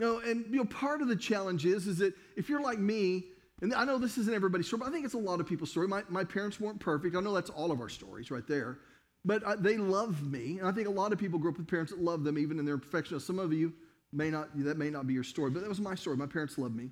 You 0.00 0.06
know, 0.06 0.18
and 0.18 0.46
you 0.50 0.56
know, 0.56 0.64
part 0.64 1.02
of 1.02 1.08
the 1.08 1.16
challenge 1.16 1.66
is, 1.66 1.86
is 1.86 1.98
that 1.98 2.14
if 2.36 2.48
you're 2.48 2.62
like 2.62 2.78
me, 2.78 3.24
and 3.60 3.72
I 3.72 3.84
know 3.84 3.98
this 3.98 4.18
isn't 4.18 4.34
everybody's 4.34 4.66
story, 4.66 4.80
but 4.80 4.88
I 4.88 4.92
think 4.92 5.04
it's 5.04 5.14
a 5.14 5.18
lot 5.18 5.40
of 5.40 5.46
people's 5.46 5.70
story. 5.70 5.86
My, 5.86 6.02
my 6.08 6.24
parents 6.24 6.58
weren't 6.58 6.80
perfect. 6.80 7.14
I 7.14 7.20
know 7.20 7.32
that's 7.32 7.50
all 7.50 7.70
of 7.70 7.80
our 7.80 7.88
stories 7.88 8.30
right 8.30 8.46
there. 8.48 8.78
But 9.24 9.44
uh, 9.44 9.54
they 9.56 9.76
love 9.76 10.20
me. 10.28 10.58
And 10.58 10.66
I 10.66 10.72
think 10.72 10.88
a 10.88 10.90
lot 10.90 11.12
of 11.12 11.18
people 11.18 11.38
grew 11.38 11.52
up 11.52 11.58
with 11.58 11.68
parents 11.68 11.92
that 11.92 12.00
love 12.00 12.24
them, 12.24 12.38
even 12.38 12.58
in 12.58 12.64
their 12.64 12.74
imperfection. 12.74 13.20
Some 13.20 13.38
of 13.38 13.52
you 13.52 13.72
may 14.12 14.30
not, 14.30 14.48
that 14.64 14.78
may 14.78 14.90
not 14.90 15.06
be 15.06 15.14
your 15.14 15.22
story, 15.22 15.50
but 15.50 15.60
that 15.60 15.68
was 15.68 15.80
my 15.80 15.94
story. 15.94 16.16
My 16.16 16.26
parents 16.26 16.58
loved 16.58 16.74
me. 16.74 16.90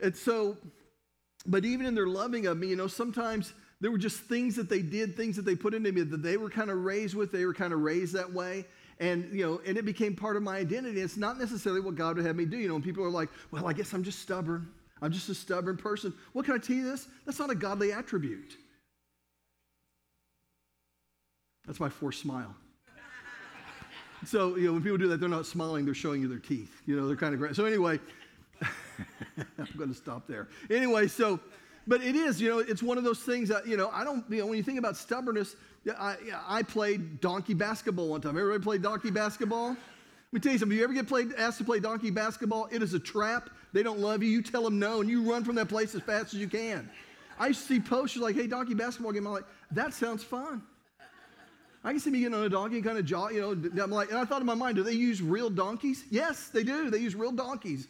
And 0.00 0.16
so, 0.16 0.56
but 1.44 1.66
even 1.66 1.84
in 1.84 1.94
their 1.94 2.06
loving 2.06 2.46
of 2.46 2.56
me, 2.56 2.68
you 2.68 2.76
know, 2.76 2.86
sometimes 2.86 3.52
there 3.82 3.90
were 3.90 3.98
just 3.98 4.20
things 4.20 4.56
that 4.56 4.70
they 4.70 4.80
did, 4.80 5.16
things 5.16 5.36
that 5.36 5.44
they 5.44 5.54
put 5.54 5.74
into 5.74 5.92
me 5.92 6.00
that 6.00 6.22
they 6.22 6.38
were 6.38 6.48
kind 6.48 6.70
of 6.70 6.78
raised 6.78 7.14
with. 7.14 7.30
They 7.30 7.44
were 7.44 7.52
kind 7.52 7.74
of 7.74 7.80
raised 7.80 8.14
that 8.14 8.32
way 8.32 8.64
and 9.00 9.32
you 9.32 9.46
know 9.46 9.60
and 9.66 9.76
it 9.76 9.84
became 9.84 10.14
part 10.14 10.36
of 10.36 10.42
my 10.42 10.56
identity. 10.56 11.00
It's 11.00 11.16
not 11.16 11.38
necessarily 11.38 11.80
what 11.80 11.94
god 11.94 12.16
would 12.16 12.26
have 12.26 12.36
me 12.36 12.44
do. 12.44 12.56
You 12.56 12.68
know 12.68 12.76
and 12.76 12.84
people 12.84 13.04
are 13.04 13.10
like 13.10 13.28
well 13.50 13.66
i 13.66 13.72
guess 13.72 13.92
i'm 13.92 14.04
just 14.04 14.20
stubborn. 14.20 14.68
I'm 15.02 15.12
just 15.12 15.28
a 15.28 15.34
stubborn 15.34 15.76
person. 15.76 16.14
What 16.32 16.44
can 16.44 16.54
i 16.54 16.58
tell 16.58 16.76
you 16.76 16.84
this? 16.90 17.08
That's 17.26 17.38
not 17.38 17.50
a 17.50 17.54
godly 17.54 17.92
attribute. 17.92 18.56
That's 21.66 21.80
my 21.80 21.88
forced 21.88 22.20
smile. 22.20 22.54
So 24.26 24.56
you 24.56 24.68
know 24.68 24.72
when 24.72 24.82
people 24.82 24.96
do 24.96 25.08
that 25.08 25.20
they're 25.20 25.28
not 25.28 25.44
smiling. 25.44 25.84
They're 25.84 25.92
showing 25.92 26.22
you 26.22 26.28
their 26.28 26.38
teeth. 26.38 26.80
You 26.86 26.96
know 26.96 27.06
they're 27.06 27.16
kind 27.16 27.34
of 27.34 27.40
great 27.40 27.54
so 27.54 27.66
anyway 27.66 28.00
i'm 28.62 29.68
going 29.76 29.90
to 29.90 29.94
stop 29.94 30.26
there. 30.26 30.48
Anyway 30.70 31.08
so 31.08 31.38
but 31.86 32.02
it 32.02 32.16
is 32.16 32.40
you 32.40 32.48
know 32.48 32.58
it's 32.58 32.82
one 32.82 32.98
of 32.98 33.04
those 33.04 33.20
things 33.20 33.48
that 33.48 33.66
you 33.66 33.76
know 33.76 33.90
i 33.92 34.04
don't 34.04 34.24
you 34.30 34.38
know 34.38 34.46
when 34.46 34.56
you 34.56 34.62
think 34.62 34.78
about 34.78 34.96
stubbornness 34.96 35.56
I, 35.90 36.16
I 36.46 36.62
played 36.62 37.20
donkey 37.20 37.54
basketball 37.54 38.08
one 38.08 38.20
time. 38.20 38.38
Everybody 38.38 38.62
played 38.62 38.82
donkey 38.82 39.10
basketball? 39.10 39.68
Let 39.68 39.76
me 40.32 40.40
tell 40.40 40.52
you 40.52 40.58
something. 40.58 40.76
If 40.76 40.78
you 40.78 40.84
ever 40.84 40.94
get 40.94 41.06
played, 41.06 41.32
asked 41.36 41.58
to 41.58 41.64
play 41.64 41.78
donkey 41.78 42.10
basketball, 42.10 42.68
it 42.72 42.82
is 42.82 42.94
a 42.94 42.98
trap. 42.98 43.50
They 43.72 43.82
don't 43.82 44.00
love 44.00 44.22
you. 44.22 44.30
You 44.30 44.42
tell 44.42 44.62
them 44.62 44.78
no, 44.78 45.00
and 45.00 45.10
you 45.10 45.30
run 45.30 45.44
from 45.44 45.56
that 45.56 45.68
place 45.68 45.94
as 45.94 46.02
fast 46.02 46.34
as 46.34 46.40
you 46.40 46.48
can. 46.48 46.88
I 47.38 47.52
see 47.52 47.80
posters 47.80 48.22
like, 48.22 48.34
hey, 48.34 48.46
donkey 48.46 48.74
basketball 48.74 49.12
game. 49.12 49.26
I'm 49.26 49.32
like, 49.32 49.44
that 49.72 49.92
sounds 49.92 50.24
fun. 50.24 50.62
I 51.86 51.90
can 51.90 52.00
see 52.00 52.10
me 52.10 52.20
getting 52.20 52.34
on 52.34 52.44
a 52.44 52.48
donkey 52.48 52.76
and 52.76 52.84
kind 52.84 52.96
of 52.96 53.04
jaw, 53.04 53.28
you 53.28 53.40
know. 53.40 53.82
I'm 53.82 53.90
like, 53.90 54.10
and 54.10 54.18
I 54.18 54.24
thought 54.24 54.40
in 54.40 54.46
my 54.46 54.54
mind, 54.54 54.76
do 54.76 54.82
they 54.82 54.92
use 54.92 55.20
real 55.20 55.50
donkeys? 55.50 56.04
Yes, 56.10 56.48
they 56.48 56.64
do. 56.64 56.90
They 56.90 56.98
use 56.98 57.14
real 57.14 57.32
donkeys. 57.32 57.88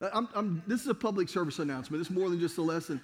Uh, 0.00 0.10
I'm, 0.12 0.28
I'm, 0.34 0.62
this 0.66 0.80
is 0.80 0.86
a 0.86 0.94
public 0.94 1.28
service 1.28 1.58
announcement. 1.58 2.00
It's 2.00 2.10
more 2.10 2.30
than 2.30 2.38
just 2.38 2.58
a 2.58 2.62
lesson. 2.62 3.00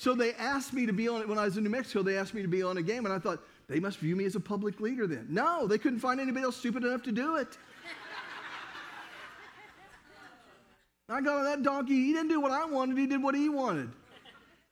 So 0.00 0.14
they 0.14 0.32
asked 0.32 0.72
me 0.72 0.86
to 0.86 0.94
be 0.94 1.08
on 1.08 1.20
it 1.20 1.28
when 1.28 1.36
I 1.36 1.44
was 1.44 1.58
in 1.58 1.62
New 1.62 1.68
Mexico. 1.68 2.02
They 2.02 2.16
asked 2.16 2.32
me 2.32 2.40
to 2.40 2.48
be 2.48 2.62
on 2.62 2.78
a 2.78 2.82
game, 2.82 3.04
and 3.04 3.12
I 3.12 3.18
thought 3.18 3.38
they 3.68 3.78
must 3.78 3.98
view 3.98 4.16
me 4.16 4.24
as 4.24 4.34
a 4.34 4.40
public 4.40 4.80
leader 4.80 5.06
then. 5.06 5.26
No, 5.28 5.66
they 5.66 5.76
couldn't 5.76 5.98
find 5.98 6.18
anybody 6.18 6.42
else 6.42 6.56
stupid 6.56 6.84
enough 6.84 7.02
to 7.02 7.12
do 7.12 7.36
it. 7.36 7.58
I 11.10 11.20
got 11.20 11.36
on 11.36 11.44
that 11.44 11.62
donkey. 11.62 12.06
He 12.06 12.14
didn't 12.14 12.28
do 12.28 12.40
what 12.40 12.50
I 12.50 12.64
wanted, 12.64 12.96
he 12.96 13.06
did 13.06 13.22
what 13.22 13.34
he 13.34 13.50
wanted. 13.50 13.90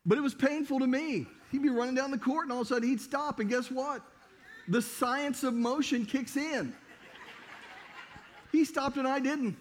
But 0.07 0.17
it 0.17 0.23
was 0.23 0.35
painful 0.35 0.79
to 0.79 0.87
me. 0.87 1.27
He'd 1.53 1.63
be 1.63 1.69
running 1.69 1.95
down 1.95 2.11
the 2.11 2.17
court, 2.17 2.47
and 2.47 2.53
all 2.53 2.63
of 2.63 2.67
a 2.67 2.69
sudden 2.69 2.89
he'd 2.89 2.99
stop, 2.99 3.39
and 3.39 3.51
guess 3.51 3.71
what? 3.71 4.01
The 4.69 4.81
science 4.81 5.45
of 5.45 5.53
motion 5.53 6.07
kicks 6.07 6.39
in. 6.39 6.73
He 8.51 8.65
stopped, 8.65 8.97
and 8.97 9.07
I 9.07 9.21
didn't. 9.21 9.59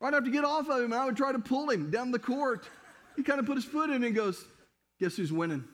I'd 0.00 0.14
have 0.14 0.24
to 0.24 0.30
get 0.30 0.44
off 0.44 0.66
of 0.70 0.78
him, 0.78 0.92
and 0.92 0.94
I 0.94 1.04
would 1.04 1.18
try 1.18 1.30
to 1.30 1.38
pull 1.38 1.68
him 1.68 1.90
down 1.90 2.10
the 2.10 2.18
court. 2.18 2.66
He 3.16 3.22
kind 3.22 3.40
of 3.40 3.46
put 3.46 3.56
his 3.56 3.64
foot 3.64 3.90
in 3.90 4.02
and 4.02 4.14
goes, 4.14 4.44
Guess 5.00 5.16
who's 5.16 5.32
winning? 5.32 5.64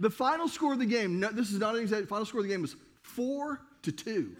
The 0.00 0.10
final 0.10 0.48
score 0.48 0.72
of 0.72 0.78
the 0.78 0.86
game, 0.86 1.20
no, 1.20 1.28
this 1.30 1.50
is 1.50 1.58
not 1.58 1.74
an 1.74 1.80
exact, 1.80 2.08
final 2.08 2.26
score 2.26 2.40
of 2.40 2.46
the 2.46 2.52
game 2.52 2.62
was 2.62 2.76
four 3.02 3.60
to 3.82 3.92
two. 3.92 4.36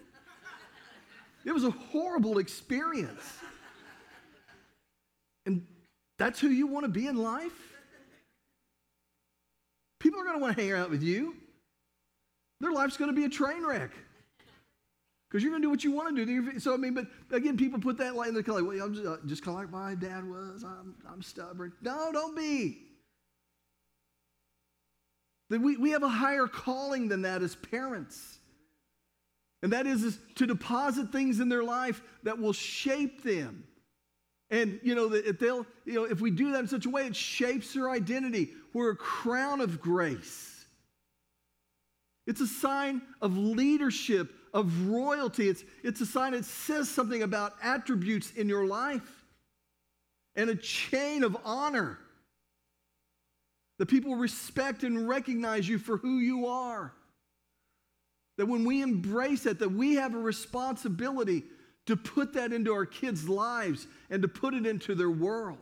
It 1.45 1.53
was 1.53 1.63
a 1.63 1.71
horrible 1.71 2.39
experience. 2.39 3.39
And 5.45 5.65
that's 6.17 6.39
who 6.39 6.49
you 6.49 6.67
want 6.67 6.85
to 6.85 6.91
be 6.91 7.07
in 7.07 7.15
life? 7.15 7.73
People 9.99 10.19
are 10.19 10.23
going 10.23 10.35
to 10.35 10.41
want 10.41 10.57
to 10.57 10.61
hang 10.61 10.73
out 10.73 10.89
with 10.89 11.03
you. 11.03 11.35
Their 12.61 12.71
life's 12.71 12.97
going 12.97 13.09
to 13.09 13.15
be 13.15 13.25
a 13.25 13.29
train 13.29 13.65
wreck. 13.65 13.91
Because 15.35 15.43
you're 15.43 15.51
going 15.51 15.63
to 15.63 15.65
do 15.65 15.69
what 15.69 15.83
you 15.83 15.91
want 15.91 16.15
to 16.15 16.25
do. 16.25 16.59
So, 16.61 16.73
I 16.73 16.77
mean, 16.77 16.93
but 16.93 17.07
again, 17.29 17.57
people 17.57 17.77
put 17.77 17.97
that 17.97 18.15
light 18.15 18.29
in 18.29 18.35
the 18.35 18.41
color. 18.41 18.63
Well, 18.63 18.81
I'm 18.81 18.93
just, 18.93 19.05
uh, 19.05 19.17
just 19.25 19.43
kind 19.43 19.57
of 19.57 19.63
like 19.63 19.69
my 19.69 19.93
dad 19.93 20.23
was. 20.23 20.63
I'm, 20.63 20.95
I'm 21.11 21.21
stubborn. 21.21 21.73
No, 21.81 22.09
don't 22.13 22.37
be. 22.37 22.77
That 25.49 25.59
we, 25.59 25.75
we 25.75 25.91
have 25.91 26.03
a 26.03 26.07
higher 26.07 26.47
calling 26.47 27.09
than 27.09 27.23
that 27.23 27.41
as 27.41 27.53
parents. 27.53 28.37
And 29.61 29.73
that 29.73 29.85
is, 29.87 30.05
is 30.05 30.17
to 30.35 30.47
deposit 30.47 31.11
things 31.11 31.41
in 31.41 31.49
their 31.49 31.65
life 31.65 32.01
that 32.23 32.39
will 32.39 32.53
shape 32.53 33.21
them. 33.21 33.65
And 34.49 34.79
you 34.83 34.95
know, 34.95 35.11
if 35.11 35.37
they'll, 35.37 35.65
you 35.83 35.95
know, 35.95 36.05
if 36.05 36.21
we 36.21 36.31
do 36.31 36.53
that 36.53 36.59
in 36.59 36.67
such 36.69 36.85
a 36.85 36.89
way, 36.89 37.07
it 37.07 37.15
shapes 37.17 37.73
their 37.73 37.89
identity. 37.89 38.51
We're 38.71 38.91
a 38.91 38.95
crown 38.95 39.59
of 39.59 39.81
grace. 39.81 40.55
It's 42.25 42.41
a 42.41 42.47
sign 42.47 43.01
of 43.21 43.37
leadership, 43.37 44.31
of 44.55 44.87
royalty. 44.87 45.49
It's, 45.49 45.65
it's 45.83 45.99
a 45.99 46.05
sign 46.05 46.31
that 46.31 46.45
says 46.45 46.89
something 46.89 47.21
about 47.21 47.53
attributes 47.61 48.31
in 48.31 48.47
your 48.47 48.65
life 48.65 49.25
and 50.35 50.49
a 50.49 50.55
chain 50.55 51.23
of 51.23 51.37
honor. 51.43 51.99
That 53.77 53.87
people 53.87 54.15
respect 54.15 54.83
and 54.83 55.07
recognize 55.09 55.67
you 55.67 55.77
for 55.77 55.97
who 55.97 56.19
you 56.19 56.47
are. 56.47 56.93
That 58.37 58.45
when 58.45 58.63
we 58.63 58.81
embrace 58.81 59.45
it, 59.45 59.59
that 59.59 59.73
we 59.73 59.95
have 59.95 60.15
a 60.15 60.19
responsibility 60.19 61.43
to 61.85 61.97
put 61.97 62.33
that 62.33 62.53
into 62.53 62.73
our 62.73 62.85
kids' 62.85 63.27
lives 63.27 63.85
and 64.09 64.21
to 64.21 64.29
put 64.29 64.53
it 64.53 64.65
into 64.65 64.95
their 64.95 65.11
world. 65.11 65.57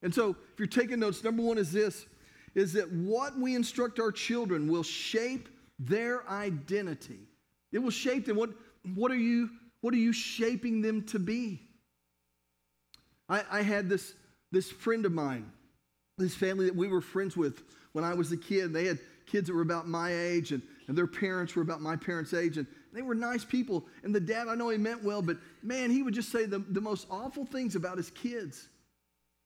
And 0.00 0.14
so, 0.14 0.30
if 0.30 0.58
you're 0.58 0.66
taking 0.66 1.00
notes, 1.00 1.22
number 1.22 1.42
one 1.42 1.58
is 1.58 1.70
this 1.70 2.06
is 2.54 2.72
that 2.72 2.90
what 2.90 3.38
we 3.38 3.54
instruct 3.54 4.00
our 4.00 4.10
children 4.10 4.68
will 4.68 4.82
shape 4.82 5.50
their 5.78 6.28
identity. 6.30 7.27
It 7.72 7.78
will 7.78 7.90
shape 7.90 8.26
them. 8.26 8.36
What, 8.36 8.50
what, 8.94 9.10
are, 9.10 9.16
you, 9.16 9.50
what 9.80 9.94
are 9.94 9.98
you 9.98 10.12
shaping 10.12 10.80
them 10.80 11.02
to 11.06 11.18
be? 11.18 11.60
I, 13.28 13.42
I 13.50 13.62
had 13.62 13.88
this, 13.88 14.14
this 14.52 14.70
friend 14.70 15.04
of 15.04 15.12
mine, 15.12 15.50
this 16.16 16.34
family 16.34 16.66
that 16.66 16.76
we 16.76 16.88
were 16.88 17.00
friends 17.00 17.36
with 17.36 17.62
when 17.92 18.04
I 18.04 18.14
was 18.14 18.32
a 18.32 18.36
kid. 18.36 18.72
They 18.72 18.86
had 18.86 18.98
kids 19.26 19.48
that 19.48 19.54
were 19.54 19.62
about 19.62 19.86
my 19.86 20.14
age, 20.14 20.52
and, 20.52 20.62
and 20.86 20.96
their 20.96 21.06
parents 21.06 21.54
were 21.54 21.62
about 21.62 21.82
my 21.82 21.96
parents' 21.96 22.32
age, 22.32 22.56
and 22.56 22.66
they 22.92 23.02
were 23.02 23.14
nice 23.14 23.44
people. 23.44 23.86
And 24.02 24.14
the 24.14 24.20
dad, 24.20 24.48
I 24.48 24.54
know 24.54 24.70
he 24.70 24.78
meant 24.78 25.04
well, 25.04 25.20
but 25.20 25.36
man, 25.62 25.90
he 25.90 26.02
would 26.02 26.14
just 26.14 26.32
say 26.32 26.46
the, 26.46 26.60
the 26.60 26.80
most 26.80 27.06
awful 27.10 27.44
things 27.44 27.76
about 27.76 27.98
his 27.98 28.10
kids, 28.10 28.68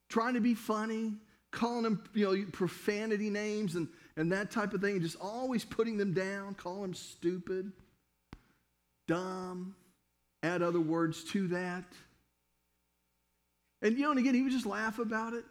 trying 0.09 0.35
to 0.35 0.41
be 0.41 0.55
funny, 0.55 1.15
calling 1.51 1.83
them, 1.83 2.05
you 2.15 2.25
know, 2.25 2.47
profanity 2.53 3.29
names 3.29 3.75
and, 3.75 3.89
and 4.17 4.31
that 4.31 4.51
type 4.51 4.73
of 4.73 4.81
thing, 4.81 4.95
and 4.95 5.03
just 5.03 5.19
always 5.21 5.65
putting 5.65 5.97
them 5.97 6.15
down, 6.15 6.55
calling 6.55 6.83
them 6.83 6.95
stupid, 6.95 7.73
dumb, 9.07 9.75
add 10.43 10.63
other 10.63 10.81
words 10.81 11.25
to 11.33 11.49
that. 11.49 11.85
And 13.83 13.97
you 13.97 14.05
know, 14.05 14.11
and 14.11 14.21
again, 14.21 14.35
he 14.35 14.43
would 14.43 14.53
just 14.53 14.67
laugh 14.67 14.99
about 14.99 15.33
it. 15.33 15.45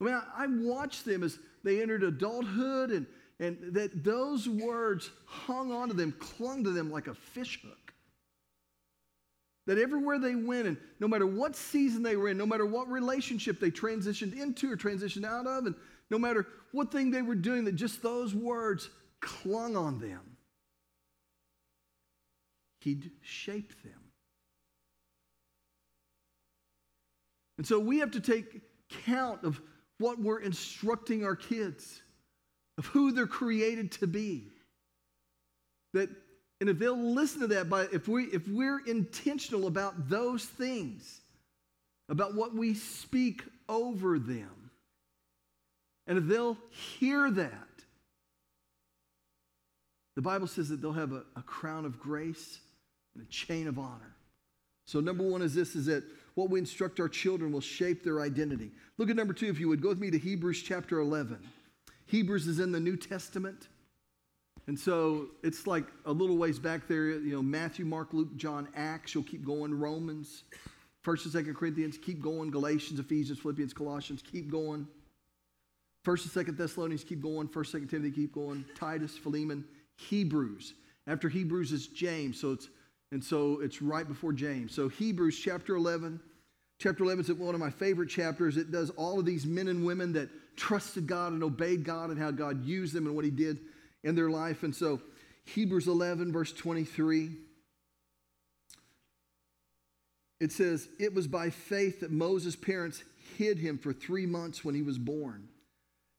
I 0.00 0.04
mean, 0.04 0.14
I, 0.14 0.44
I 0.44 0.46
watched 0.46 1.04
them 1.04 1.22
as 1.22 1.38
they 1.64 1.82
entered 1.82 2.04
adulthood 2.04 2.90
and, 2.90 3.06
and 3.40 3.74
that 3.74 4.04
those 4.04 4.48
words 4.48 5.10
hung 5.26 5.72
onto 5.72 5.94
them, 5.94 6.12
clung 6.18 6.64
to 6.64 6.70
them 6.70 6.90
like 6.90 7.08
a 7.08 7.14
fish 7.14 7.60
hook. 7.62 7.92
That 9.66 9.78
everywhere 9.78 10.18
they 10.18 10.34
went, 10.34 10.66
and 10.66 10.78
no 10.98 11.06
matter 11.08 11.26
what 11.26 11.54
season 11.54 12.02
they 12.02 12.16
were 12.16 12.28
in, 12.28 12.38
no 12.38 12.46
matter 12.46 12.64
what 12.64 12.88
relationship 12.88 13.60
they 13.60 13.70
transitioned 13.70 14.34
into 14.40 14.72
or 14.72 14.76
transitioned 14.76 15.26
out 15.26 15.46
of, 15.46 15.66
and 15.66 15.74
no 16.10 16.18
matter 16.18 16.46
what 16.72 16.90
thing 16.90 17.10
they 17.10 17.20
were 17.20 17.34
doing, 17.34 17.64
that 17.64 17.74
just 17.74 18.02
those 18.02 18.34
words 18.34 18.88
clung 19.20 19.76
on 19.76 20.00
them. 20.00 20.27
He'd 22.80 23.10
shape 23.22 23.82
them. 23.82 24.00
And 27.58 27.66
so 27.66 27.78
we 27.80 27.98
have 27.98 28.12
to 28.12 28.20
take 28.20 28.62
count 29.04 29.42
of 29.44 29.60
what 29.98 30.20
we're 30.20 30.40
instructing 30.40 31.24
our 31.24 31.34
kids, 31.34 32.00
of 32.78 32.86
who 32.86 33.10
they're 33.10 33.26
created 33.26 33.90
to 33.92 34.06
be. 34.06 34.44
That, 35.92 36.08
and 36.60 36.70
if 36.70 36.78
they'll 36.78 36.96
listen 36.96 37.40
to 37.40 37.46
that, 37.48 37.68
by 37.68 37.86
if 37.92 38.06
we 38.06 38.24
if 38.26 38.46
we're 38.46 38.80
intentional 38.86 39.66
about 39.66 40.08
those 40.08 40.44
things, 40.44 41.20
about 42.08 42.34
what 42.34 42.54
we 42.54 42.74
speak 42.74 43.42
over 43.68 44.20
them, 44.20 44.70
and 46.06 46.16
if 46.16 46.26
they'll 46.26 46.58
hear 46.70 47.28
that, 47.28 47.68
the 50.14 50.22
Bible 50.22 50.46
says 50.46 50.68
that 50.68 50.80
they'll 50.80 50.92
have 50.92 51.12
a, 51.12 51.24
a 51.34 51.42
crown 51.42 51.84
of 51.84 51.98
grace 51.98 52.60
a 53.20 53.26
chain 53.26 53.68
of 53.68 53.78
honor. 53.78 54.14
So 54.86 55.00
number 55.00 55.24
one 55.24 55.42
is 55.42 55.54
this: 55.54 55.74
is 55.76 55.86
that 55.86 56.04
what 56.34 56.50
we 56.50 56.58
instruct 56.58 57.00
our 57.00 57.08
children 57.08 57.52
will 57.52 57.60
shape 57.60 58.04
their 58.04 58.20
identity. 58.20 58.70
Look 58.96 59.10
at 59.10 59.16
number 59.16 59.34
two, 59.34 59.46
if 59.46 59.58
you 59.58 59.68
would. 59.68 59.82
Go 59.82 59.88
with 59.88 59.98
me 59.98 60.10
to 60.10 60.18
Hebrews 60.18 60.62
chapter 60.62 61.00
11. 61.00 61.38
Hebrews 62.06 62.46
is 62.46 62.60
in 62.60 62.72
the 62.72 62.80
New 62.80 62.96
Testament. 62.96 63.68
And 64.68 64.78
so 64.78 65.28
it's 65.42 65.66
like 65.66 65.86
a 66.04 66.12
little 66.12 66.36
ways 66.36 66.58
back 66.58 66.86
there, 66.86 67.10
you 67.10 67.32
know, 67.32 67.42
Matthew, 67.42 67.86
Mark, 67.86 68.12
Luke, 68.12 68.36
John, 68.36 68.68
Acts. 68.76 69.14
You'll 69.14 69.24
keep 69.24 69.44
going. 69.44 69.78
Romans, 69.78 70.44
1st 71.04 71.34
and 71.34 71.46
2nd 71.46 71.56
Corinthians, 71.56 71.98
keep 71.98 72.20
going. 72.20 72.50
Galatians, 72.50 73.00
Ephesians, 73.00 73.38
Philippians, 73.38 73.72
Colossians, 73.72 74.22
keep 74.22 74.50
going. 74.50 74.86
1st 76.06 76.36
and 76.36 76.46
2nd 76.46 76.56
Thessalonians, 76.58 77.02
keep 77.02 77.22
going. 77.22 77.48
1st, 77.48 77.80
2nd 77.80 77.90
Timothy, 77.90 78.10
keep 78.10 78.32
going. 78.32 78.64
Titus, 78.74 79.16
Philemon, 79.16 79.64
Hebrews. 79.96 80.74
After 81.06 81.30
Hebrews 81.30 81.72
is 81.72 81.86
James. 81.88 82.38
So 82.38 82.52
it's 82.52 82.68
and 83.12 83.22
so 83.22 83.60
it's 83.60 83.80
right 83.80 84.06
before 84.06 84.32
James. 84.32 84.74
So 84.74 84.88
Hebrews 84.88 85.38
chapter 85.38 85.76
11. 85.76 86.20
Chapter 86.80 87.02
11 87.04 87.24
is 87.24 87.32
one 87.32 87.54
of 87.54 87.60
my 87.60 87.70
favorite 87.70 88.08
chapters. 88.08 88.56
It 88.56 88.70
does 88.70 88.90
all 88.90 89.18
of 89.18 89.26
these 89.26 89.46
men 89.46 89.68
and 89.68 89.84
women 89.84 90.12
that 90.12 90.28
trusted 90.56 91.06
God 91.06 91.32
and 91.32 91.42
obeyed 91.42 91.84
God 91.84 92.10
and 92.10 92.18
how 92.18 92.30
God 92.30 92.64
used 92.64 92.94
them 92.94 93.06
and 93.06 93.16
what 93.16 93.24
he 93.24 93.30
did 93.30 93.58
in 94.04 94.14
their 94.14 94.30
life. 94.30 94.62
And 94.62 94.74
so 94.74 95.00
Hebrews 95.46 95.88
11, 95.88 96.32
verse 96.32 96.52
23. 96.52 97.30
It 100.40 100.52
says, 100.52 100.88
It 101.00 101.14
was 101.14 101.26
by 101.26 101.50
faith 101.50 102.00
that 102.00 102.12
Moses' 102.12 102.54
parents 102.54 103.02
hid 103.36 103.58
him 103.58 103.78
for 103.78 103.92
three 103.92 104.26
months 104.26 104.64
when 104.64 104.74
he 104.74 104.82
was 104.82 104.98
born. 104.98 105.48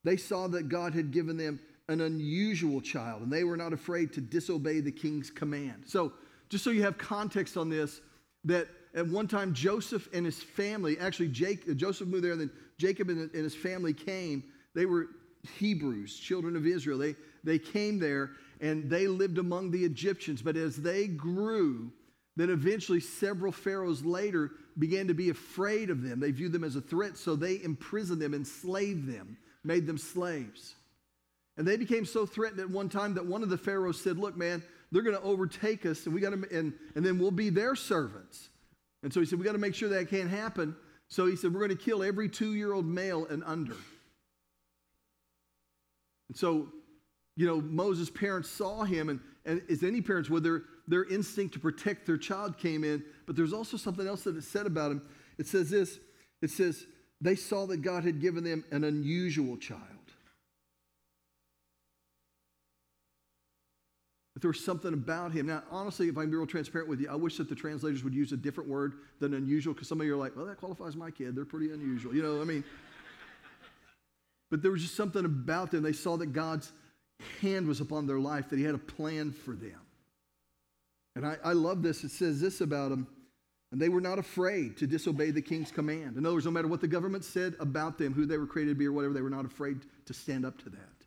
They 0.04 0.18
saw 0.18 0.48
that 0.50 0.70
God 0.70 0.94
had 0.94 1.12
given 1.12 1.38
them 1.38 1.60
an 1.88 2.02
unusual 2.02 2.82
child, 2.82 3.22
and 3.22 3.32
they 3.32 3.44
were 3.44 3.58
not 3.58 3.74
afraid 3.74 4.14
to 4.14 4.22
disobey 4.22 4.80
the 4.80 4.92
king's 4.92 5.30
command. 5.30 5.84
So, 5.88 6.14
just 6.50 6.64
so 6.64 6.70
you 6.70 6.84
have 6.84 6.98
context 6.98 7.58
on 7.58 7.70
this, 7.70 8.02
that 8.46 8.68
at 8.96 9.08
one 9.08 9.28
time 9.28 9.54
Joseph 9.54 10.10
and 10.14 10.26
his 10.26 10.42
family, 10.42 10.98
actually 11.00 11.28
Jake, 11.28 11.76
Joseph 11.78 12.08
moved 12.08 12.24
there, 12.24 12.32
and 12.32 12.42
then 12.42 12.52
Jacob 12.78 13.10
and, 13.10 13.32
his 13.34 13.56
family 13.56 13.94
came. 13.94 14.44
They 14.74 14.86
were 14.86 15.08
Hebrews, 15.58 16.18
children 16.18 16.56
of 16.56 16.66
Israel. 16.66 16.98
They, 16.98 17.16
they 17.44 17.60
came 17.60 18.00
there 18.00 18.32
and 18.62 18.90
they 18.90 19.08
lived 19.08 19.38
among 19.38 19.72
the 19.72 19.84
Egyptians. 19.84 20.42
But 20.42 20.58
as 20.58 20.76
they 20.76 21.08
grew, 21.08 21.92
then 22.36 22.50
eventually 22.50 23.00
several 23.00 23.52
pharaohs 23.52 24.04
later 24.04 24.52
began 24.78 25.08
to 25.08 25.14
be 25.14 25.30
afraid 25.30 25.90
of 25.90 26.02
them. 26.02 26.20
They 26.20 26.32
viewed 26.32 26.52
them 26.52 26.64
as 26.64 26.76
a 26.76 26.82
threat, 26.82 27.18
so 27.18 27.36
they 27.36 27.62
imprisoned 27.62 28.22
them, 28.22 28.34
enslaved 28.34 29.08
them, 29.08 29.38
made 29.64 29.86
them 29.86 29.98
slaves. 29.98 30.76
And 31.58 31.68
they 31.68 31.76
became 31.76 32.06
so 32.06 32.26
threatened 32.26 32.62
at 32.62 32.70
one 32.70 32.88
time 32.88 33.14
that 33.16 33.26
one 33.26 33.44
of 33.44 33.50
the 33.50 33.58
pharaohs 33.58 34.00
said, 34.00 34.18
Look, 34.18 34.38
man, 34.38 34.64
they're 34.92 35.04
going 35.04 35.16
to 35.16 35.22
overtake 35.22 35.86
us, 35.86 36.06
and 36.06 36.16
we 36.16 36.22
got 36.22 36.32
to, 36.32 36.58
and, 36.58 36.74
and 36.96 37.06
then 37.06 37.20
we'll 37.20 37.32
be 37.32 37.50
their 37.50 37.76
servants. 37.76 38.50
And 39.04 39.14
so 39.14 39.20
he 39.20 39.26
said, 39.26 39.40
We 39.40 39.46
got 39.46 39.54
to 39.54 39.60
make 39.60 39.76
sure 39.76 39.90
that 39.90 40.10
can't 40.10 40.30
happen. 40.30 40.76
So 41.08 41.26
he 41.26 41.36
said, 41.36 41.54
We're 41.54 41.60
going 41.60 41.78
to 41.78 41.84
kill 41.84 42.04
every 42.04 42.30
two 42.30 42.54
year 42.54 42.74
old 42.74 42.86
male 42.86 43.26
and 43.28 43.44
under. 43.46 43.76
And 46.28 46.38
so, 46.38 46.68
you 47.36 47.46
know, 47.46 47.62
Moses' 47.62 48.10
parents 48.10 48.50
saw 48.50 48.84
him, 48.84 49.10
and, 49.10 49.20
and 49.46 49.62
as 49.70 49.84
any 49.84 50.02
parents 50.02 50.30
would, 50.30 50.44
their, 50.44 50.64
their 50.88 51.06
instinct 51.06 51.54
to 51.54 51.60
protect 51.60 52.06
their 52.06 52.18
child 52.18 52.58
came 52.58 52.84
in. 52.84 53.04
But 53.26 53.36
there's 53.36 53.54
also 53.54 53.78
something 53.78 54.08
else 54.08 54.24
that 54.24 54.36
it 54.36 54.44
said 54.44 54.66
about 54.66 54.92
him. 54.92 55.02
It 55.38 55.48
says 55.48 55.70
this 55.70 56.00
it 56.42 56.50
says, 56.50 56.86
They 57.22 57.36
saw 57.36 57.66
that 57.68 57.82
God 57.82 58.04
had 58.04 58.22
given 58.22 58.44
them 58.44 58.64
an 58.72 58.84
unusual 58.84 59.58
child. 59.58 59.84
But 64.40 64.44
there 64.44 64.52
was 64.52 64.64
something 64.64 64.94
about 64.94 65.34
him. 65.34 65.48
Now, 65.48 65.64
honestly, 65.70 66.08
if 66.08 66.18
I 66.18 66.22
can 66.22 66.32
be 66.32 66.38
real 66.38 66.48
transparent 66.48 66.88
with 66.88 67.02
you, 67.02 67.10
I 67.10 67.16
wish 67.16 67.36
that 67.36 67.50
the 67.50 67.56
translators 67.56 68.06
would 68.06 68.14
use 68.14 68.32
a 68.32 68.38
different 68.38 68.70
word 68.70 68.94
than 69.20 69.34
unusual 69.34 69.74
because 69.74 69.90
some 69.90 70.00
of 70.00 70.08
you 70.08 70.14
are 70.14 70.18
like, 70.18 70.34
well, 70.38 70.46
that 70.46 70.58
qualifies 70.58 70.96
my 70.96 71.12
kid. 71.12 71.36
They're 71.36 71.44
pretty 71.44 71.74
unusual. 71.74 72.16
You 72.16 72.24
know, 72.24 72.42
I 72.42 72.46
mean, 72.46 72.64
but 74.50 74.62
there 74.62 74.72
was 74.72 74.82
just 74.82 74.96
something 74.96 75.26
about 75.26 75.72
them. 75.72 75.84
They 75.84 75.92
saw 75.92 76.16
that 76.16 76.28
God's 76.28 76.72
hand 77.42 77.68
was 77.68 77.82
upon 77.82 78.08
their 78.08 78.18
life, 78.18 78.48
that 78.50 78.58
He 78.58 78.64
had 78.64 78.76
a 78.76 78.80
plan 78.80 79.34
for 79.34 79.56
them. 79.56 79.82
And 81.18 81.26
I, 81.26 81.36
I 81.44 81.52
love 81.52 81.82
this. 81.82 82.06
It 82.06 82.12
says 82.12 82.40
this 82.40 82.62
about 82.62 82.92
them. 82.92 83.08
And 83.74 83.82
they 83.82 83.90
were 83.90 84.00
not 84.00 84.20
afraid 84.20 84.78
to 84.78 84.88
disobey 84.88 85.32
the 85.32 85.42
king's 85.42 85.70
command. 85.70 86.16
In 86.16 86.26
other 86.26 86.36
words, 86.36 86.46
no 86.46 86.52
matter 86.52 86.70
what 86.70 86.80
the 86.80 86.88
government 86.88 87.26
said 87.26 87.56
about 87.60 87.98
them, 87.98 88.14
who 88.14 88.26
they 88.26 88.38
were 88.38 88.48
created 88.48 88.72
to 88.72 88.80
be 88.80 88.88
or 88.88 88.94
whatever, 88.94 89.14
they 89.14 89.22
were 89.22 89.30
not 89.30 89.44
afraid 89.44 89.82
to 90.06 90.14
stand 90.14 90.46
up 90.46 90.58
to 90.64 90.70
that. 90.70 90.99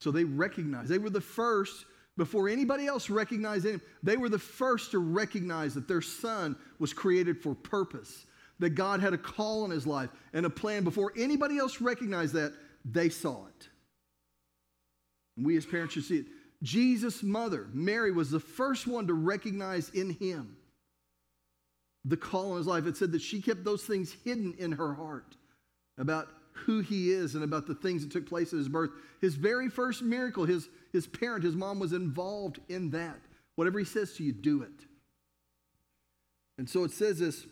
So 0.00 0.10
they 0.10 0.24
recognized, 0.24 0.88
they 0.88 0.98
were 0.98 1.10
the 1.10 1.20
first, 1.20 1.84
before 2.16 2.48
anybody 2.48 2.86
else 2.86 3.10
recognized 3.10 3.66
him, 3.66 3.80
they 4.02 4.16
were 4.16 4.30
the 4.30 4.38
first 4.38 4.90
to 4.92 4.98
recognize 4.98 5.74
that 5.74 5.88
their 5.88 6.00
son 6.00 6.56
was 6.78 6.92
created 6.92 7.38
for 7.38 7.54
purpose, 7.54 8.26
that 8.58 8.70
God 8.70 9.00
had 9.00 9.12
a 9.12 9.18
call 9.18 9.64
on 9.64 9.70
his 9.70 9.86
life 9.86 10.10
and 10.32 10.46
a 10.46 10.50
plan. 10.50 10.84
Before 10.84 11.12
anybody 11.16 11.58
else 11.58 11.80
recognized 11.80 12.34
that, 12.34 12.54
they 12.84 13.10
saw 13.10 13.46
it. 13.46 13.68
And 15.36 15.44
we 15.44 15.56
as 15.56 15.66
parents 15.66 15.94
should 15.94 16.04
see 16.04 16.18
it. 16.18 16.26
Jesus' 16.62 17.22
mother, 17.22 17.68
Mary, 17.72 18.10
was 18.10 18.30
the 18.30 18.40
first 18.40 18.86
one 18.86 19.06
to 19.06 19.14
recognize 19.14 19.90
in 19.90 20.10
him 20.10 20.56
the 22.04 22.16
call 22.16 22.52
on 22.52 22.58
his 22.58 22.66
life. 22.66 22.86
It 22.86 22.96
said 22.96 23.12
that 23.12 23.22
she 23.22 23.40
kept 23.42 23.64
those 23.64 23.82
things 23.82 24.14
hidden 24.24 24.54
in 24.58 24.72
her 24.72 24.94
heart 24.94 25.36
about 25.98 26.28
who 26.52 26.80
he 26.80 27.10
is 27.10 27.34
and 27.34 27.44
about 27.44 27.66
the 27.66 27.74
things 27.74 28.02
that 28.02 28.12
took 28.12 28.26
place 28.26 28.52
at 28.52 28.58
his 28.58 28.68
birth. 28.68 28.90
His 29.20 29.34
very 29.34 29.68
first 29.68 30.02
miracle, 30.02 30.44
his, 30.44 30.68
his 30.92 31.06
parent, 31.06 31.44
his 31.44 31.56
mom 31.56 31.78
was 31.78 31.92
involved 31.92 32.60
in 32.68 32.90
that. 32.90 33.18
Whatever 33.56 33.78
he 33.78 33.84
says 33.84 34.14
to 34.14 34.24
you, 34.24 34.32
do 34.32 34.62
it. 34.62 34.86
And 36.58 36.68
so 36.68 36.84
it 36.84 36.90
says 36.90 37.18
this 37.18 37.46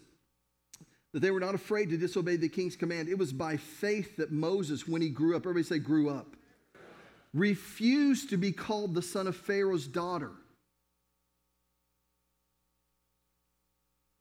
that 1.15 1.21
they 1.21 1.31
were 1.31 1.41
not 1.41 1.55
afraid 1.55 1.89
to 1.89 1.97
disobey 1.97 2.37
the 2.37 2.51
king's 2.51 2.77
command. 2.77 3.09
It 3.09 3.17
was 3.17 3.33
by 3.33 3.57
faith 3.57 4.19
that 4.19 4.31
Moses, 4.31 4.87
when 4.87 5.01
he 5.01 5.09
grew 5.09 5.35
up, 5.35 5.43
everybody 5.43 5.65
say, 5.65 5.79
grew 5.79 6.11
up, 6.11 6.37
refused 7.33 8.29
to 8.31 8.37
be 8.37 8.53
called 8.53 8.95
the 8.95 9.01
son 9.01 9.27
of 9.27 9.35
Pharaoh's 9.35 9.87
daughter. 9.87 10.33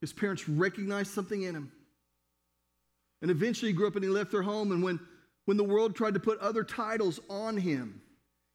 His 0.00 0.14
parents 0.14 0.48
recognized 0.48 1.12
something 1.12 1.42
in 1.42 1.54
him. 1.54 1.72
And 3.22 3.30
eventually 3.30 3.70
he 3.70 3.76
grew 3.76 3.86
up 3.86 3.94
and 3.94 4.04
he 4.04 4.10
left 4.10 4.30
their 4.30 4.42
home. 4.42 4.72
And 4.72 4.82
when, 4.82 5.00
when 5.46 5.56
the 5.56 5.64
world 5.64 5.96
tried 5.96 6.14
to 6.14 6.20
put 6.20 6.38
other 6.40 6.64
titles 6.64 7.20
on 7.28 7.56
him, 7.56 8.00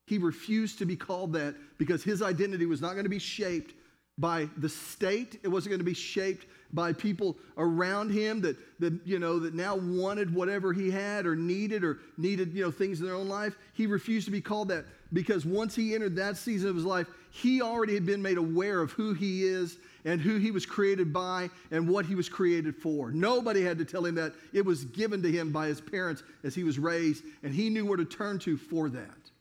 he 0.06 0.18
refused 0.18 0.80
to 0.80 0.86
be 0.86 0.96
called 0.96 1.34
that 1.34 1.56
because 1.78 2.04
his 2.04 2.22
identity 2.22 2.66
was 2.66 2.82
not 2.82 2.94
going 2.94 3.06
to 3.06 3.10
be 3.10 3.20
shaped 3.20 3.74
by 4.18 4.48
the 4.58 4.70
state. 4.70 5.40
It 5.44 5.48
wasn't 5.48 5.72
going 5.72 5.80
to 5.80 5.86
be 5.86 5.94
shaped 5.94 6.46
by 6.72 6.94
people 6.94 7.38
around 7.58 8.12
him 8.12 8.42
that, 8.42 8.58
that, 8.80 9.00
you 9.06 9.20
know, 9.20 9.40
that 9.40 9.54
now 9.54 9.76
wanted 9.76 10.34
whatever 10.34 10.74
he 10.74 10.90
had 10.90 11.26
or 11.26 11.36
needed 11.36 11.84
or 11.84 12.00
needed, 12.18 12.54
you 12.54 12.64
know, 12.64 12.72
things 12.72 13.00
in 13.00 13.06
their 13.06 13.16
own 13.16 13.28
life. 13.28 13.56
He 13.74 13.88
refused 13.88 14.26
to 14.26 14.32
be 14.32 14.42
called 14.42 14.70
that 14.70 14.86
because 15.14 15.46
once 15.46 15.76
he 15.76 15.96
entered 15.96 16.16
that 16.18 16.38
season 16.38 16.70
of 16.70 16.76
his 16.76 16.86
life, 16.86 17.08
he 17.32 17.62
already 17.62 17.94
had 17.94 18.06
been 18.06 18.22
made 18.22 18.38
aware 18.38 18.82
of 18.82 18.92
who 18.92 19.14
he 19.14 19.44
is 19.44 19.78
and 20.06 20.20
who 20.22 20.38
he 20.38 20.52
was 20.52 20.66
created 20.66 21.14
by 21.14 21.50
and 21.72 21.88
what 21.88 22.06
he 22.06 22.16
was 22.16 22.30
created 22.30 22.76
for. 22.76 23.12
Nobody 23.12 23.64
had 23.64 23.78
to 23.78 23.86
tell 23.86 24.06
him 24.06 24.16
that. 24.16 24.34
It 24.52 24.66
was 24.66 24.86
given 24.86 25.22
to 25.24 25.32
him 25.32 25.52
by 25.52 25.68
his 25.68 25.82
parents 25.82 26.24
as 26.44 26.56
he 26.56 26.64
was 26.64 26.80
raised, 26.80 27.24
and 27.44 27.54
he 27.54 27.70
knew 27.70 27.86
where 27.86 27.98
to 27.98 28.06
turn 28.06 28.40
to 28.40 28.58
for 28.58 28.90
that. 28.90 29.32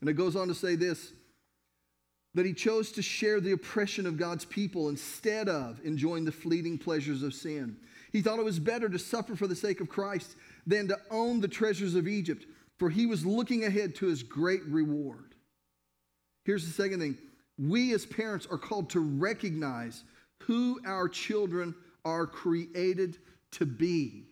And 0.00 0.08
it 0.08 0.14
goes 0.14 0.36
on 0.36 0.48
to 0.48 0.54
say 0.54 0.74
this 0.74 1.12
that 2.34 2.46
he 2.46 2.54
chose 2.54 2.92
to 2.92 3.02
share 3.02 3.40
the 3.40 3.52
oppression 3.52 4.06
of 4.06 4.16
God's 4.16 4.46
people 4.46 4.88
instead 4.88 5.50
of 5.50 5.78
enjoying 5.84 6.24
the 6.24 6.32
fleeting 6.32 6.78
pleasures 6.78 7.22
of 7.22 7.34
sin. 7.34 7.76
He 8.10 8.22
thought 8.22 8.38
it 8.38 8.44
was 8.44 8.58
better 8.58 8.88
to 8.88 8.98
suffer 8.98 9.36
for 9.36 9.46
the 9.46 9.54
sake 9.54 9.80
of 9.80 9.88
Christ 9.88 10.36
than 10.66 10.88
to 10.88 10.98
own 11.10 11.40
the 11.40 11.48
treasures 11.48 11.94
of 11.94 12.08
Egypt, 12.08 12.46
for 12.78 12.88
he 12.88 13.04
was 13.04 13.26
looking 13.26 13.64
ahead 13.64 13.94
to 13.96 14.06
his 14.06 14.22
great 14.22 14.64
reward. 14.64 15.34
Here's 16.44 16.66
the 16.66 16.72
second 16.72 17.00
thing 17.00 17.18
we 17.58 17.92
as 17.94 18.06
parents 18.06 18.46
are 18.50 18.58
called 18.58 18.90
to 18.90 19.00
recognize 19.00 20.04
who 20.42 20.80
our 20.86 21.08
children 21.08 21.74
are 22.04 22.26
created 22.26 23.18
to 23.52 23.66
be. 23.66 24.24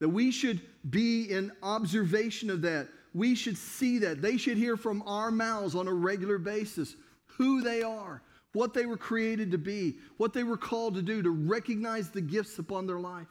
That 0.00 0.08
we 0.08 0.30
should 0.30 0.60
be 0.88 1.24
in 1.24 1.52
observation 1.62 2.50
of 2.50 2.62
that. 2.62 2.88
We 3.14 3.34
should 3.34 3.56
see 3.56 3.98
that. 3.98 4.22
They 4.22 4.36
should 4.36 4.56
hear 4.56 4.76
from 4.76 5.02
our 5.06 5.30
mouths 5.30 5.74
on 5.74 5.88
a 5.88 5.92
regular 5.92 6.38
basis 6.38 6.96
who 7.26 7.62
they 7.62 7.82
are, 7.82 8.22
what 8.52 8.74
they 8.74 8.86
were 8.86 8.96
created 8.96 9.50
to 9.52 9.58
be, 9.58 9.96
what 10.16 10.32
they 10.32 10.42
were 10.42 10.56
called 10.56 10.94
to 10.94 11.02
do, 11.02 11.22
to 11.22 11.30
recognize 11.30 12.10
the 12.10 12.20
gifts 12.20 12.58
upon 12.58 12.86
their 12.86 13.00
life. 13.00 13.26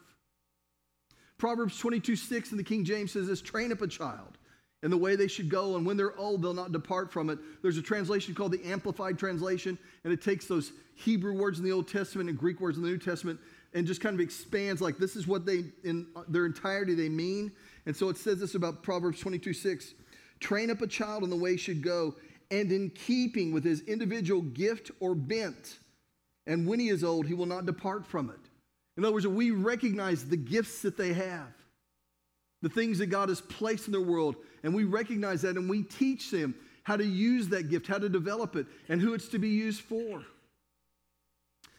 Proverbs 1.37 1.77
22 1.77 2.15
6 2.15 2.51
in 2.51 2.57
the 2.57 2.63
King 2.63 2.83
James 2.83 3.11
says 3.11 3.27
this 3.27 3.41
train 3.41 3.71
up 3.71 3.81
a 3.81 3.87
child 3.87 4.38
and 4.81 4.91
the 4.91 4.97
way 4.97 5.15
they 5.15 5.27
should 5.27 5.49
go, 5.49 5.75
and 5.75 5.85
when 5.85 5.97
they're 5.97 6.17
old, 6.17 6.41
they'll 6.41 6.53
not 6.53 6.71
depart 6.71 7.11
from 7.11 7.29
it. 7.29 7.39
There's 7.61 7.77
a 7.77 7.81
translation 7.81 8.33
called 8.33 8.53
the 8.53 8.63
Amplified 8.65 9.19
Translation, 9.19 9.77
and 10.03 10.13
it 10.13 10.21
takes 10.21 10.45
those 10.45 10.71
Hebrew 10.95 11.33
words 11.33 11.59
in 11.59 11.65
the 11.65 11.71
Old 11.71 11.87
Testament 11.87 12.29
and 12.29 12.37
Greek 12.37 12.61
words 12.61 12.77
in 12.77 12.83
the 12.83 12.89
New 12.89 12.97
Testament 12.97 13.39
and 13.73 13.85
just 13.85 14.01
kind 14.01 14.13
of 14.13 14.19
expands 14.19 14.81
like 14.81 14.97
this 14.97 15.15
is 15.15 15.27
what 15.27 15.45
they, 15.45 15.65
in 15.83 16.07
their 16.27 16.45
entirety, 16.45 16.95
they 16.95 17.09
mean. 17.09 17.51
And 17.85 17.95
so 17.95 18.09
it 18.09 18.17
says 18.17 18.39
this 18.39 18.55
about 18.55 18.83
Proverbs 18.83 19.19
22 19.19 19.53
6 19.53 19.93
train 20.39 20.71
up 20.71 20.81
a 20.81 20.87
child 20.87 21.23
in 21.23 21.29
the 21.29 21.35
way 21.35 21.51
he 21.51 21.57
should 21.57 21.83
go, 21.83 22.15
and 22.49 22.71
in 22.71 22.89
keeping 22.91 23.51
with 23.51 23.63
his 23.63 23.81
individual 23.81 24.41
gift 24.41 24.89
or 25.01 25.13
bent. 25.13 25.79
And 26.47 26.65
when 26.65 26.79
he 26.79 26.87
is 26.87 27.03
old, 27.03 27.27
he 27.27 27.33
will 27.33 27.45
not 27.45 27.65
depart 27.65 28.07
from 28.07 28.29
it. 28.29 28.39
In 28.97 29.03
other 29.03 29.13
words, 29.13 29.27
we 29.27 29.51
recognize 29.51 30.25
the 30.25 30.37
gifts 30.37 30.81
that 30.81 30.97
they 30.97 31.13
have 31.13 31.53
the 32.61 32.69
things 32.69 32.97
that 32.99 33.07
God 33.07 33.29
has 33.29 33.41
placed 33.41 33.87
in 33.87 33.91
their 33.91 34.01
world, 34.01 34.35
and 34.63 34.73
we 34.73 34.83
recognize 34.83 35.41
that 35.43 35.55
and 35.55 35.69
we 35.69 35.83
teach 35.83 36.31
them 36.31 36.55
how 36.83 36.97
to 36.97 37.05
use 37.05 37.47
that 37.49 37.69
gift, 37.69 37.87
how 37.87 37.97
to 37.97 38.09
develop 38.09 38.55
it, 38.55 38.65
and 38.89 38.99
who 39.01 39.13
it's 39.13 39.27
to 39.29 39.39
be 39.39 39.49
used 39.49 39.81
for. 39.81 40.23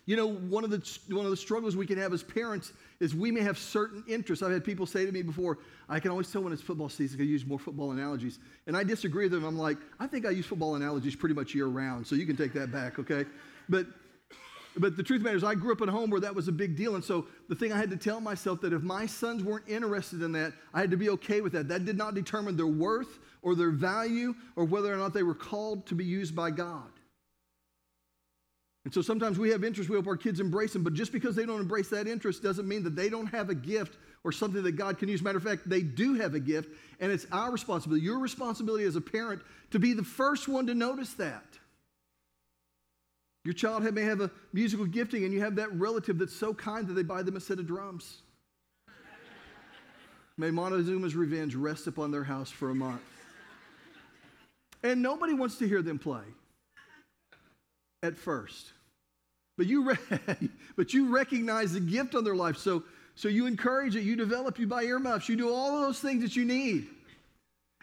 You 0.07 0.17
know, 0.17 0.27
one 0.27 0.65
of 0.65 0.71
the 0.71 0.99
one 1.15 1.25
of 1.25 1.31
the 1.31 1.37
struggles 1.37 1.77
we 1.77 1.87
can 1.87 1.99
have 1.99 2.13
as 2.13 2.23
parents 2.23 2.73
is 2.99 3.15
we 3.15 3.31
may 3.31 3.43
have 3.43 3.59
certain 3.59 4.03
interests. 4.09 4.43
I've 4.43 4.51
had 4.51 4.65
people 4.65 4.87
say 4.87 5.07
to 5.07 5.13
me 5.13 5.23
before, 5.23 5.59
I 5.89 6.01
can 6.01 6.11
always 6.11 6.31
tell 6.33 6.43
when 6.43 6.53
it's 6.53 6.63
football 6.63 6.89
season, 6.89 7.21
I 7.21 7.25
use 7.25 7.47
more 7.47 7.59
football 7.59 7.93
analogies. 7.93 8.39
And 8.67 8.77
I 8.77 8.83
disagree 8.83 9.27
with 9.27 9.33
them. 9.33 9.45
I'm 9.45 9.59
like, 9.59 9.79
I 10.01 10.07
think 10.07 10.27
I 10.27 10.31
use 10.31 10.47
football 10.47 10.75
analogies 10.75 11.15
pretty 11.15 11.35
much 11.35 11.55
year 11.55 11.67
round, 11.67 12.07
so 12.07 12.15
you 12.15 12.27
can 12.27 12.37
take 12.37 12.53
that 12.55 12.73
back, 12.73 12.99
okay? 12.99 13.25
But 13.69 13.87
but 14.77 14.97
the 14.97 15.03
truth 15.03 15.19
of 15.19 15.25
the 15.25 15.29
matter 15.29 15.37
is, 15.37 15.45
I 15.45 15.55
grew 15.55 15.73
up 15.73 15.81
in 15.81 15.89
a 15.89 15.93
home 15.93 16.11
where 16.11 16.21
that 16.21 16.35
was 16.35 16.49
a 16.49 16.53
big 16.53 16.77
deal. 16.77 16.95
And 16.95 17.05
so 17.05 17.27
the 17.49 17.55
thing 17.55 17.73
I 17.73 17.77
had 17.77 17.91
to 17.91 17.97
tell 17.97 18.21
myself 18.21 18.61
that 18.61 18.73
if 18.73 18.83
my 18.83 19.07
sons 19.07 19.43
weren't 19.43 19.69
interested 19.69 20.23
in 20.23 20.33
that, 20.33 20.53
I 20.73 20.81
had 20.81 20.91
to 20.93 20.97
be 20.97 21.11
okay 21.11 21.41
with 21.41 21.53
that. 21.53 21.69
That 21.69 21.85
did 21.85 21.97
not 21.97 22.15
determine 22.15 22.57
their 22.57 22.67
worth 22.67 23.19
or 23.43 23.55
their 23.55 23.71
value 23.71 24.35
or 24.57 24.65
whether 24.65 24.93
or 24.93 24.97
not 24.97 25.13
they 25.13 25.23
were 25.23 25.35
called 25.35 25.87
to 25.87 25.95
be 25.95 26.05
used 26.05 26.37
by 26.37 26.51
God. 26.51 26.91
And 28.85 28.95
so 28.95 29.03
sometimes 29.03 29.39
we 29.39 29.51
have 29.51 29.63
interests, 29.63 29.91
we 29.91 29.97
hope 29.97 30.07
our 30.07 30.17
kids 30.17 30.41
embrace 30.41 30.73
them, 30.73 30.83
but 30.83 30.95
just 30.95 31.13
because 31.13 31.37
they 31.37 31.45
don't 31.45 31.61
embrace 31.61 31.89
that 31.91 32.07
interest 32.07 32.43
doesn't 32.43 32.67
mean 32.67 32.83
that 32.85 32.97
they 32.97 33.11
don't 33.11 33.27
have 33.27 33.51
a 33.51 33.55
gift 33.55 33.99
or 34.25 34.33
something 34.33 34.63
that 34.63 34.73
God 34.73 34.99
can 34.99 35.09
use. 35.09 35.21
Matter 35.21 35.37
of 35.37 35.45
fact, 35.45 35.69
they 35.69 35.83
do 35.83 36.15
have 36.15 36.35
a 36.35 36.41
gift, 36.41 36.71
and 36.99 37.13
it's 37.13 37.27
our 37.31 37.51
responsibility, 37.51 38.05
your 38.05 38.19
responsibility 38.19 38.85
as 38.85 38.97
a 38.97 39.01
parent, 39.01 39.43
to 39.73 39.79
be 39.79 39.93
the 39.93 40.03
first 40.03 40.49
one 40.49 40.67
to 40.67 40.75
notice 40.75 41.13
that. 41.15 41.60
Your 43.45 43.55
child 43.55 43.83
may 43.95 44.03
have 44.03 44.21
a 44.21 44.31
musical 44.53 44.85
gifting, 44.85 45.25
and 45.25 45.33
you 45.33 45.41
have 45.41 45.57
that 45.57 45.73
relative 45.73 46.19
that's 46.19 46.35
so 46.35 46.53
kind 46.53 46.87
that 46.89 46.93
they 46.93 47.03
buy 47.03 47.23
them 47.23 47.37
a 47.37 47.41
set 47.41 47.59
of 47.59 47.67
drums. 47.67 48.19
May 50.37 50.51
Montezuma's 50.51 51.15
revenge 51.15 51.55
rest 51.55 51.87
upon 51.87 52.11
their 52.11 52.25
house 52.25 52.51
for 52.51 52.71
a 52.71 52.75
month. 52.75 53.03
And 54.83 55.03
nobody 55.03 55.35
wants 55.35 55.59
to 55.59 55.69
hear 55.69 55.83
them 55.83 55.99
play. 55.99 56.23
at 58.03 58.17
first. 58.17 58.73
But 59.59 59.67
you, 59.67 59.91
re- 59.91 60.21
but 60.77 60.95
you 60.95 61.15
recognize 61.15 61.73
the 61.73 61.81
gift 61.81 62.15
on 62.15 62.25
their 62.25 62.35
life. 62.35 62.57
So, 62.57 62.85
so 63.15 63.29
you 63.29 63.45
encourage 63.47 63.97
it, 63.97 64.03
you 64.03 64.17
develop, 64.17 64.59
you 64.59 64.67
buy 64.67 64.85
earmuffs, 64.85 65.29
you 65.29 65.37
do 65.37 65.53
all 65.53 65.77
of 65.77 65.83
those 65.83 66.01
things 66.01 66.23
that 66.23 66.35
you 66.35 66.47
need. 66.47 66.89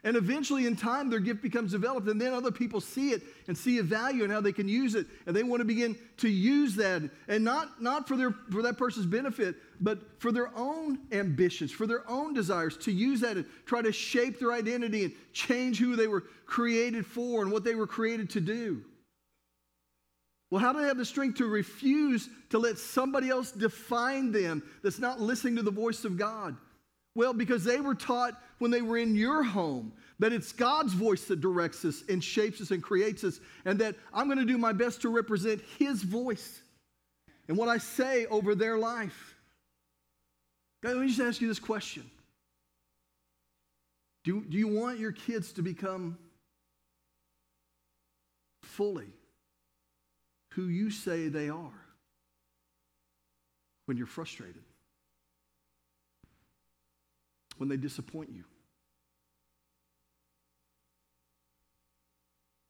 And 0.08 0.16
eventually, 0.16 0.68
in 0.68 0.78
time, 0.78 1.10
their 1.10 1.20
gift 1.20 1.42
becomes 1.42 1.74
developed, 1.74 2.08
and 2.08 2.20
then 2.20 2.32
other 2.32 2.50
people 2.50 2.80
see 2.80 3.12
it 3.12 3.24
and 3.50 3.58
see 3.58 3.80
a 3.80 3.84
value 3.84 4.24
and 4.24 4.32
how 4.32 4.40
they 4.40 4.54
can 4.54 4.70
use 4.70 4.96
it, 4.96 5.06
and 5.26 5.36
they 5.36 5.44
want 5.44 5.60
to 5.60 5.66
begin 5.66 5.98
to 6.20 6.30
use 6.30 6.78
that, 6.78 7.02
and 7.28 7.44
not, 7.44 7.82
not 7.82 8.08
for, 8.08 8.16
their, 8.16 8.32
for 8.50 8.62
that 8.62 8.78
person's 8.78 9.06
benefit, 9.06 9.58
but 9.82 10.00
for 10.22 10.32
their 10.32 10.50
own 10.56 11.00
ambitions, 11.12 11.74
for 11.74 11.86
their 11.86 12.10
own 12.10 12.34
desires, 12.34 12.78
to 12.78 12.92
use 12.94 13.20
that 13.20 13.36
and 13.36 13.46
try 13.66 13.82
to 13.82 13.92
shape 13.92 14.40
their 14.40 14.54
identity 14.54 15.04
and 15.04 15.14
change 15.34 15.78
who 15.78 15.98
they 15.98 16.08
were 16.08 16.24
created 16.46 17.06
for 17.06 17.42
and 17.42 17.52
what 17.52 17.66
they 17.66 17.76
were 17.76 17.86
created 17.86 18.30
to 18.30 18.40
do. 18.40 18.82
Well, 20.50 20.62
how 20.62 20.72
do 20.72 20.80
they 20.80 20.88
have 20.88 20.96
the 20.96 21.04
strength 21.04 21.40
to 21.40 21.48
refuse 21.48 22.30
to 22.52 22.60
let 22.60 22.78
somebody 22.78 23.28
else 23.28 23.52
define 23.52 24.32
them 24.32 24.64
that's 24.84 25.00
not 25.00 25.20
listening 25.20 25.58
to 25.58 25.64
the 25.64 25.70
voice 25.70 26.06
of 26.06 26.16
God? 26.16 26.56
Well, 27.18 27.34
because 27.34 27.64
they 27.64 27.80
were 27.80 27.96
taught 27.96 28.40
when 28.60 28.70
they 28.70 28.84
were 28.84 29.00
in 29.00 29.16
your 29.16 29.42
home 29.42 29.92
that 30.20 30.32
it's 30.32 30.52
God's 30.52 30.94
voice 30.94 31.26
that 31.26 31.42
directs 31.42 31.84
us 31.84 32.04
and 32.08 32.24
shapes 32.24 32.62
us 32.62 32.70
and 32.70 32.82
creates 32.82 33.24
us, 33.24 33.40
and 33.66 33.80
that 33.80 33.96
I'm 34.14 34.28
going 34.28 34.38
to 34.38 34.46
do 34.46 34.60
my 34.60 34.72
best 34.72 35.02
to 35.02 35.10
represent 35.10 35.64
His 35.80 36.04
voice 36.04 36.62
and 37.48 37.58
what 37.58 37.70
I 37.70 37.80
say 37.80 38.28
over 38.28 38.54
their 38.54 38.78
life. 38.78 39.36
God, 40.84 40.94
let 40.94 41.02
me 41.02 41.08
just 41.08 41.20
ask 41.20 41.42
you 41.42 41.48
this 41.48 41.58
question 41.58 42.08
Do, 44.24 44.44
do 44.48 44.56
you 44.56 44.68
want 44.68 45.00
your 45.00 45.12
kids 45.12 45.54
to 45.54 45.64
become 45.64 46.20
fully 48.62 49.10
who 50.54 50.68
you 50.68 50.92
say 50.92 51.30
they 51.30 51.50
are 51.50 51.82
when 53.88 53.98
you're 53.98 54.06
frustrated? 54.06 54.67
When 57.58 57.70
they 57.70 57.78
disappoint 57.78 58.30
you. 58.34 58.44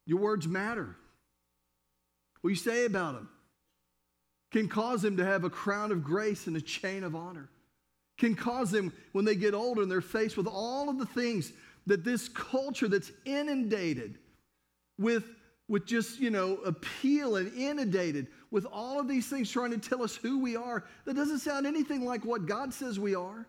Your 0.05 0.19
words 0.19 0.47
matter. 0.47 0.95
What 2.41 2.49
you 2.49 2.55
say 2.55 2.85
about 2.85 3.15
them 3.15 3.29
can 4.51 4.69
cause 4.69 5.01
them 5.01 5.17
to 5.17 5.25
have 5.25 5.43
a 5.43 5.49
crown 5.49 5.91
of 5.91 6.03
grace 6.03 6.47
and 6.47 6.55
a 6.55 6.61
chain 6.61 7.03
of 7.03 7.15
honor. 7.15 7.49
Can 8.17 8.33
cause 8.33 8.71
them, 8.71 8.93
when 9.11 9.25
they 9.25 9.35
get 9.35 9.53
older 9.53 9.81
and 9.81 9.91
they're 9.91 10.01
faced 10.01 10.37
with 10.37 10.47
all 10.47 10.89
of 10.89 10.97
the 10.97 11.05
things 11.05 11.51
that 11.85 12.03
this 12.03 12.29
culture 12.29 12.87
that's 12.87 13.11
inundated 13.25 14.17
with, 14.97 15.25
with 15.67 15.85
just, 15.85 16.19
you 16.19 16.29
know, 16.29 16.55
appeal 16.65 17.35
and 17.35 17.53
inundated 17.53 18.27
with 18.49 18.65
all 18.71 18.99
of 18.99 19.07
these 19.07 19.27
things 19.27 19.51
trying 19.51 19.71
to 19.71 19.77
tell 19.77 20.01
us 20.01 20.15
who 20.15 20.39
we 20.39 20.55
are, 20.55 20.85
that 21.05 21.15
doesn't 21.15 21.39
sound 21.39 21.67
anything 21.67 22.05
like 22.05 22.23
what 22.23 22.45
God 22.45 22.73
says 22.73 22.99
we 22.99 23.13
are. 23.13 23.45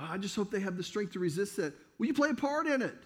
I 0.00 0.16
just 0.16 0.34
hope 0.34 0.50
they 0.50 0.60
have 0.60 0.76
the 0.76 0.82
strength 0.82 1.12
to 1.12 1.18
resist 1.18 1.56
that. 1.56 1.74
Will 1.98 2.06
you 2.06 2.14
play 2.14 2.30
a 2.30 2.34
part 2.34 2.66
in 2.66 2.80
it? 2.80 2.96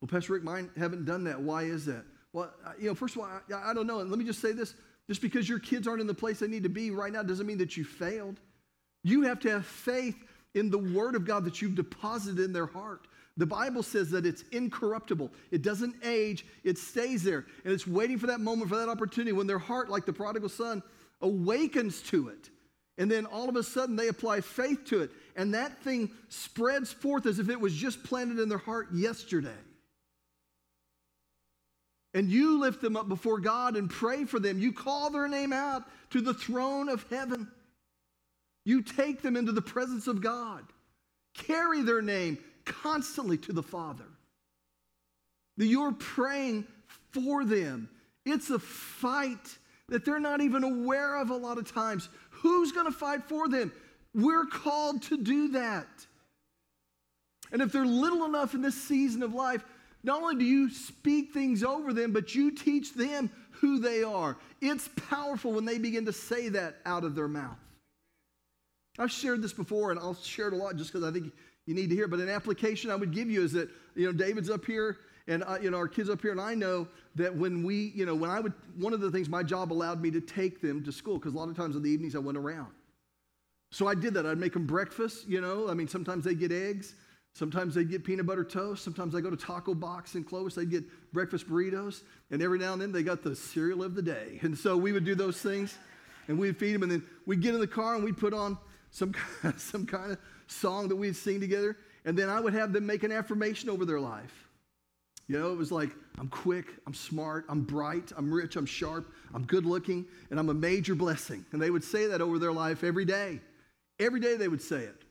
Well, 0.00 0.08
Pastor 0.08 0.32
Rick, 0.32 0.42
mine 0.42 0.70
haven't 0.76 1.04
done 1.04 1.24
that. 1.24 1.38
Why 1.38 1.64
is 1.64 1.84
that? 1.86 2.04
Well, 2.32 2.52
you 2.80 2.88
know, 2.88 2.94
first 2.94 3.14
of 3.14 3.22
all, 3.22 3.28
I, 3.28 3.70
I 3.70 3.74
don't 3.74 3.86
know. 3.86 4.00
And 4.00 4.10
let 4.10 4.18
me 4.18 4.24
just 4.24 4.40
say 4.40 4.52
this 4.52 4.74
just 5.06 5.20
because 5.20 5.48
your 5.48 5.58
kids 5.58 5.86
aren't 5.86 6.00
in 6.00 6.06
the 6.06 6.14
place 6.14 6.38
they 6.38 6.46
need 6.46 6.62
to 6.62 6.68
be 6.68 6.90
right 6.90 7.12
now 7.12 7.22
doesn't 7.22 7.46
mean 7.46 7.58
that 7.58 7.76
you 7.76 7.84
failed. 7.84 8.40
You 9.02 9.22
have 9.22 9.40
to 9.40 9.50
have 9.50 9.66
faith 9.66 10.16
in 10.54 10.70
the 10.70 10.78
Word 10.78 11.14
of 11.14 11.24
God 11.24 11.44
that 11.44 11.60
you've 11.60 11.74
deposited 11.74 12.44
in 12.44 12.52
their 12.52 12.66
heart. 12.66 13.06
The 13.36 13.46
Bible 13.46 13.82
says 13.82 14.10
that 14.10 14.26
it's 14.26 14.42
incorruptible. 14.50 15.30
It 15.50 15.62
doesn't 15.62 15.94
age, 16.04 16.44
it 16.64 16.76
stays 16.76 17.22
there. 17.22 17.46
And 17.64 17.72
it's 17.72 17.86
waiting 17.86 18.18
for 18.18 18.26
that 18.26 18.40
moment, 18.40 18.68
for 18.68 18.76
that 18.76 18.88
opportunity 18.88 19.32
when 19.32 19.46
their 19.46 19.58
heart, 19.58 19.88
like 19.88 20.06
the 20.06 20.12
prodigal 20.12 20.48
son, 20.48 20.82
awakens 21.20 22.02
to 22.02 22.28
it. 22.28 22.50
And 22.98 23.10
then 23.10 23.26
all 23.26 23.48
of 23.48 23.56
a 23.56 23.62
sudden 23.62 23.96
they 23.96 24.08
apply 24.08 24.40
faith 24.40 24.84
to 24.86 25.02
it. 25.02 25.10
And 25.36 25.54
that 25.54 25.82
thing 25.82 26.10
spreads 26.28 26.92
forth 26.92 27.26
as 27.26 27.38
if 27.38 27.48
it 27.48 27.60
was 27.60 27.72
just 27.72 28.02
planted 28.02 28.40
in 28.40 28.48
their 28.48 28.58
heart 28.58 28.88
yesterday. 28.92 29.50
And 32.12 32.28
you 32.28 32.58
lift 32.58 32.80
them 32.80 32.96
up 32.96 33.08
before 33.08 33.38
God 33.38 33.76
and 33.76 33.88
pray 33.88 34.24
for 34.24 34.40
them. 34.40 34.58
You 34.58 34.72
call 34.72 35.10
their 35.10 35.28
name 35.28 35.52
out 35.52 35.84
to 36.10 36.20
the 36.20 36.34
throne 36.34 36.88
of 36.88 37.06
heaven. 37.08 37.48
You 38.64 38.82
take 38.82 39.22
them 39.22 39.36
into 39.36 39.52
the 39.52 39.62
presence 39.62 40.08
of 40.08 40.20
God. 40.20 40.64
Carry 41.34 41.82
their 41.82 42.02
name 42.02 42.38
constantly 42.64 43.38
to 43.38 43.52
the 43.52 43.62
Father. 43.62 44.04
You're 45.56 45.92
praying 45.92 46.66
for 47.12 47.44
them. 47.44 47.88
It's 48.24 48.50
a 48.50 48.58
fight 48.58 49.58
that 49.88 50.04
they're 50.04 50.20
not 50.20 50.40
even 50.40 50.64
aware 50.64 51.16
of 51.16 51.30
a 51.30 51.36
lot 51.36 51.58
of 51.58 51.72
times. 51.72 52.08
Who's 52.42 52.72
going 52.72 52.86
to 52.86 52.92
fight 52.92 53.28
for 53.28 53.48
them? 53.48 53.72
We're 54.14 54.46
called 54.46 55.02
to 55.04 55.16
do 55.16 55.48
that. 55.48 55.86
And 57.52 57.62
if 57.62 57.72
they're 57.72 57.86
little 57.86 58.24
enough 58.24 58.54
in 58.54 58.62
this 58.62 58.80
season 58.80 59.22
of 59.22 59.34
life, 59.34 59.64
not 60.02 60.22
only 60.22 60.36
do 60.36 60.44
you 60.44 60.70
speak 60.70 61.32
things 61.32 61.64
over 61.64 61.92
them, 61.92 62.12
but 62.12 62.34
you 62.34 62.50
teach 62.50 62.94
them 62.94 63.30
who 63.50 63.78
they 63.80 64.02
are. 64.02 64.36
It's 64.60 64.88
powerful 65.08 65.52
when 65.52 65.64
they 65.64 65.78
begin 65.78 66.04
to 66.06 66.12
say 66.12 66.48
that 66.50 66.76
out 66.86 67.04
of 67.04 67.14
their 67.14 67.28
mouth. 67.28 67.58
I've 68.98 69.12
shared 69.12 69.42
this 69.42 69.52
before, 69.52 69.90
and 69.90 69.98
I'll 69.98 70.14
share 70.14 70.48
it 70.48 70.54
a 70.54 70.56
lot 70.56 70.76
just 70.76 70.92
because 70.92 71.08
I 71.08 71.12
think 71.12 71.32
you 71.66 71.74
need 71.74 71.88
to 71.90 71.94
hear. 71.94 72.08
But 72.08 72.20
an 72.20 72.28
application 72.28 72.90
I 72.90 72.96
would 72.96 73.12
give 73.12 73.30
you 73.30 73.42
is 73.42 73.52
that 73.52 73.68
you 73.94 74.06
know 74.06 74.12
David's 74.12 74.50
up 74.50 74.64
here, 74.64 74.98
and 75.28 75.44
I, 75.44 75.58
you 75.58 75.70
know 75.70 75.76
our 75.76 75.86
kids 75.86 76.10
up 76.10 76.20
here, 76.20 76.32
and 76.32 76.40
I 76.40 76.54
know 76.54 76.88
that 77.14 77.34
when 77.34 77.62
we, 77.62 77.92
you 77.94 78.06
know, 78.06 78.14
when 78.14 78.30
I 78.30 78.40
would, 78.40 78.54
one 78.76 78.92
of 78.92 79.00
the 79.00 79.10
things 79.10 79.28
my 79.28 79.42
job 79.42 79.72
allowed 79.72 80.00
me 80.00 80.10
to 80.10 80.20
take 80.20 80.60
them 80.60 80.82
to 80.84 80.90
school, 80.90 81.18
because 81.18 81.34
a 81.34 81.36
lot 81.36 81.48
of 81.48 81.56
times 81.56 81.76
in 81.76 81.82
the 81.82 81.90
evenings 81.90 82.16
I 82.16 82.18
went 82.18 82.38
around. 82.38 82.72
So 83.70 83.86
I 83.86 83.94
did 83.94 84.14
that. 84.14 84.24
I'd 84.24 84.38
make 84.38 84.54
them 84.54 84.66
breakfast, 84.66 85.28
you 85.28 85.40
know. 85.40 85.68
I 85.68 85.74
mean, 85.74 85.88
sometimes 85.88 86.24
they 86.24 86.34
get 86.34 86.50
eggs, 86.50 86.94
sometimes 87.34 87.74
they 87.74 87.84
get 87.84 88.02
peanut 88.02 88.26
butter 88.26 88.44
toast, 88.44 88.82
sometimes 88.82 89.14
I 89.14 89.20
go 89.20 89.30
to 89.30 89.36
Taco 89.36 89.74
Box 89.74 90.14
in 90.14 90.24
Clovis, 90.24 90.54
they 90.54 90.64
get 90.64 90.84
breakfast 91.12 91.48
burritos, 91.48 92.02
and 92.30 92.42
every 92.42 92.58
now 92.58 92.72
and 92.72 92.80
then 92.80 92.92
they 92.92 93.02
got 93.02 93.22
the 93.22 93.36
cereal 93.36 93.82
of 93.82 93.94
the 93.94 94.02
day. 94.02 94.38
And 94.42 94.56
so 94.56 94.76
we 94.76 94.92
would 94.92 95.04
do 95.04 95.14
those 95.14 95.40
things, 95.40 95.76
and 96.28 96.38
we'd 96.38 96.56
feed 96.56 96.74
them, 96.74 96.82
and 96.82 96.90
then 96.90 97.02
we'd 97.26 97.42
get 97.42 97.54
in 97.54 97.60
the 97.60 97.66
car 97.66 97.94
and 97.94 98.02
we'd 98.02 98.16
put 98.16 98.32
on 98.32 98.56
some, 98.90 99.14
some 99.58 99.84
kind 99.84 100.12
of 100.12 100.18
song 100.46 100.88
that 100.88 100.96
we'd 100.96 101.16
sing 101.16 101.38
together, 101.38 101.76
and 102.06 102.16
then 102.16 102.30
I 102.30 102.40
would 102.40 102.54
have 102.54 102.72
them 102.72 102.86
make 102.86 103.02
an 103.02 103.12
affirmation 103.12 103.68
over 103.68 103.84
their 103.84 104.00
life. 104.00 104.47
You 105.28 105.38
know, 105.38 105.52
it 105.52 105.56
was 105.58 105.70
like, 105.70 105.90
I'm 106.18 106.28
quick, 106.28 106.66
I'm 106.86 106.94
smart, 106.94 107.44
I'm 107.48 107.60
bright, 107.60 108.12
I'm 108.16 108.32
rich, 108.32 108.56
I'm 108.56 108.64
sharp, 108.64 109.12
I'm 109.34 109.44
good 109.44 109.66
looking, 109.66 110.06
and 110.30 110.40
I'm 110.40 110.48
a 110.48 110.54
major 110.54 110.94
blessing. 110.94 111.44
And 111.52 111.60
they 111.60 111.70
would 111.70 111.84
say 111.84 112.06
that 112.06 112.22
over 112.22 112.38
their 112.38 112.52
life 112.52 112.82
every 112.82 113.04
day. 113.04 113.40
Every 114.00 114.20
day 114.20 114.36
they 114.36 114.48
would 114.48 114.62
say 114.62 114.78
it. 114.78 115.02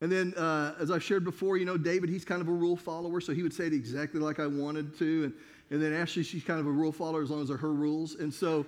And 0.00 0.10
then, 0.10 0.32
uh, 0.34 0.74
as 0.80 0.90
I 0.90 0.98
shared 0.98 1.24
before, 1.24 1.58
you 1.58 1.66
know, 1.66 1.76
David, 1.76 2.08
he's 2.08 2.24
kind 2.24 2.40
of 2.40 2.48
a 2.48 2.52
rule 2.52 2.76
follower, 2.76 3.20
so 3.20 3.34
he 3.34 3.42
would 3.42 3.52
say 3.52 3.66
it 3.66 3.74
exactly 3.74 4.20
like 4.20 4.40
I 4.40 4.46
wanted 4.46 4.96
to. 4.98 5.24
And, 5.24 5.32
and 5.70 5.82
then 5.82 5.92
Ashley, 5.92 6.22
she's 6.22 6.44
kind 6.44 6.60
of 6.60 6.66
a 6.66 6.70
rule 6.70 6.92
follower 6.92 7.22
as 7.22 7.30
long 7.30 7.42
as 7.42 7.48
they're 7.48 7.56
her 7.56 7.72
rules. 7.72 8.14
And 8.14 8.32
so, 8.32 8.64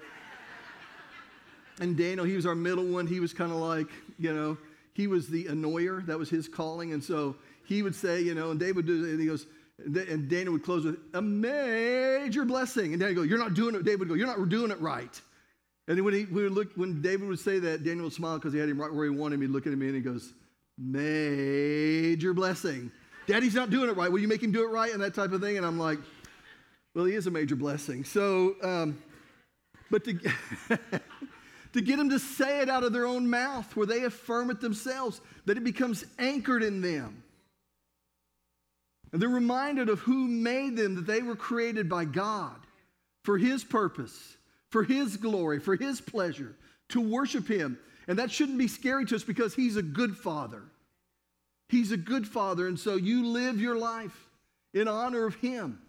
and 1.81 1.97
Daniel, 1.97 2.27
he 2.27 2.37
was 2.37 2.45
our 2.45 2.55
middle 2.55 2.85
one. 2.85 3.07
He 3.07 3.21
was 3.21 3.33
kind 3.33 3.53
of 3.53 3.59
like, 3.59 3.89
you 4.19 4.35
know, 4.35 4.59
he 4.93 5.07
was 5.07 5.29
the 5.29 5.45
annoyer. 5.47 6.05
That 6.05 6.19
was 6.19 6.29
his 6.29 6.47
calling. 6.47 6.93
And 6.93 7.03
so 7.03 7.37
he 7.65 7.83
would 7.83 7.95
say, 7.95 8.21
you 8.21 8.35
know, 8.35 8.51
and 8.51 8.61
David 8.61 8.77
would 8.77 8.87
do 8.87 9.05
and 9.05 9.19
he 9.19 9.27
goes, 9.27 9.47
and 9.85 10.29
Daniel 10.29 10.53
would 10.53 10.65
close 10.65 10.85
with 10.85 10.99
a 11.15 11.23
major 11.23 12.45
blessing. 12.45 12.93
And 12.93 13.01
Daniel 13.01 13.23
would 13.23 13.29
go, 13.29 13.29
You're 13.29 13.39
not 13.39 13.55
doing 13.55 13.75
it. 13.75 13.85
David 13.85 14.01
would 14.01 14.09
go, 14.09 14.15
You're 14.15 14.27
not 14.27 14.49
doing 14.49 14.71
it 14.71 14.81
right. 14.81 15.21
And 15.89 15.99
then 15.99 16.05
when, 16.05 16.15
he, 16.15 16.25
would 16.25 16.53
look, 16.53 16.73
when 16.77 17.03
David 17.03 17.29
would 17.29 17.41
say 17.41 17.59
that, 17.59 17.83
Daniel 17.83 18.05
would 18.05 18.13
smile 18.13 18.39
because 18.39 18.53
he 18.53 18.59
had 18.59 18.69
him 18.69 18.81
right 18.81 18.93
where 18.93 19.05
he 19.05 19.11
wanted 19.11 19.37
him. 19.37 19.43
He'd 19.43 19.51
look 19.51 19.67
at 19.67 19.73
me 19.77 19.87
and 19.87 19.95
he 19.95 20.01
goes, 20.01 20.33
Major 20.79 22.33
blessing. 22.33 22.93
Daddy's 23.27 23.55
not 23.55 23.71
doing 23.71 23.91
it 23.91 23.97
right. 23.97 24.11
Will 24.11 24.21
you 24.21 24.29
make 24.29 24.43
him 24.43 24.53
do 24.53 24.63
it 24.65 24.71
right? 24.71 24.93
And 24.93 25.03
that 25.03 25.15
type 25.15 25.33
of 25.33 25.41
thing. 25.41 25.57
And 25.57 25.67
I'm 25.67 25.79
like, 25.79 25.99
Well, 26.95 27.05
he 27.05 27.15
is 27.15 27.27
a 27.27 27.31
major 27.31 27.57
blessing. 27.57 28.05
So, 28.05 28.57
um, 28.63 29.03
but 29.91 30.05
to, 30.05 30.13
to 31.73 31.81
get 31.81 31.97
them 31.97 32.11
to 32.11 32.19
say 32.19 32.61
it 32.61 32.69
out 32.69 32.85
of 32.85 32.93
their 32.93 33.07
own 33.07 33.29
mouth 33.29 33.75
where 33.77 33.87
they 33.87 34.05
affirm 34.05 34.51
it 34.51 34.61
themselves, 34.61 35.21
that 35.47 35.57
it 35.57 35.65
becomes 35.65 36.05
anchored 36.19 36.63
in 36.63 36.81
them. 36.81 37.23
And 39.13 39.21
they're 39.21 39.29
reminded 39.29 39.89
of 39.89 40.01
who 40.01 40.29
made 40.29 40.77
them, 40.77 40.95
that 40.95 41.07
they 41.07 41.23
were 41.23 41.37
created 41.37 41.89
by 41.89 42.05
God 42.05 42.57
for 43.25 43.39
His 43.39 43.65
purpose, 43.65 44.37
for 44.71 44.85
His 44.85 45.17
glory, 45.17 45.59
for 45.59 45.77
His 45.77 46.01
pleasure, 46.01 46.55
to 46.91 47.01
worship 47.01 47.49
Him. 47.49 47.79
And 48.07 48.19
that 48.19 48.31
shouldn't 48.31 48.59
be 48.59 48.69
scary 48.69 49.05
to 49.07 49.17
us 49.17 49.25
because 49.25 49.55
He's 49.55 49.77
a 49.77 49.83
good 49.83 50.17
Father. 50.17 50.63
He's 51.69 51.93
a 51.93 51.97
good 51.97 52.27
Father. 52.27 52.67
And 52.67 52.79
so 52.79 52.97
you 52.97 53.27
live 53.27 53.61
your 53.61 53.77
life 53.77 54.29
in 54.75 54.89
honor 54.89 55.27
of 55.27 55.35
Him 55.37 55.81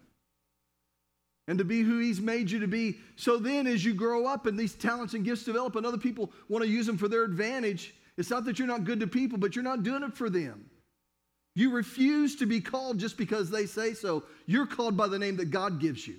and 1.48 1.58
to 1.58 1.64
be 1.64 1.82
who 1.82 1.98
He's 1.98 2.20
made 2.20 2.50
you 2.50 2.60
to 2.60 2.68
be. 2.68 2.98
So 3.16 3.38
then, 3.38 3.66
as 3.66 3.84
you 3.84 3.94
grow 3.94 4.26
up 4.26 4.46
and 4.46 4.58
these 4.58 4.74
talents 4.74 5.14
and 5.14 5.24
gifts 5.24 5.44
develop, 5.44 5.76
and 5.76 5.84
other 5.86 5.98
people 5.98 6.30
want 6.48 6.64
to 6.64 6.70
use 6.70 6.86
them 6.86 6.98
for 6.98 7.08
their 7.08 7.24
advantage, 7.24 7.94
it's 8.16 8.30
not 8.30 8.44
that 8.44 8.58
you're 8.58 8.68
not 8.68 8.84
good 8.84 9.00
to 9.00 9.06
people, 9.06 9.38
but 9.38 9.56
you're 9.56 9.64
not 9.64 9.82
doing 9.82 10.02
it 10.02 10.14
for 10.14 10.30
them. 10.30 10.64
You 11.54 11.70
refuse 11.70 12.36
to 12.36 12.46
be 12.46 12.60
called 12.60 12.98
just 12.98 13.16
because 13.18 13.50
they 13.50 13.66
say 13.66 13.94
so. 13.94 14.24
You're 14.46 14.66
called 14.66 14.96
by 14.96 15.08
the 15.08 15.18
name 15.18 15.36
that 15.36 15.50
God 15.50 15.80
gives 15.80 16.06
you. 16.06 16.16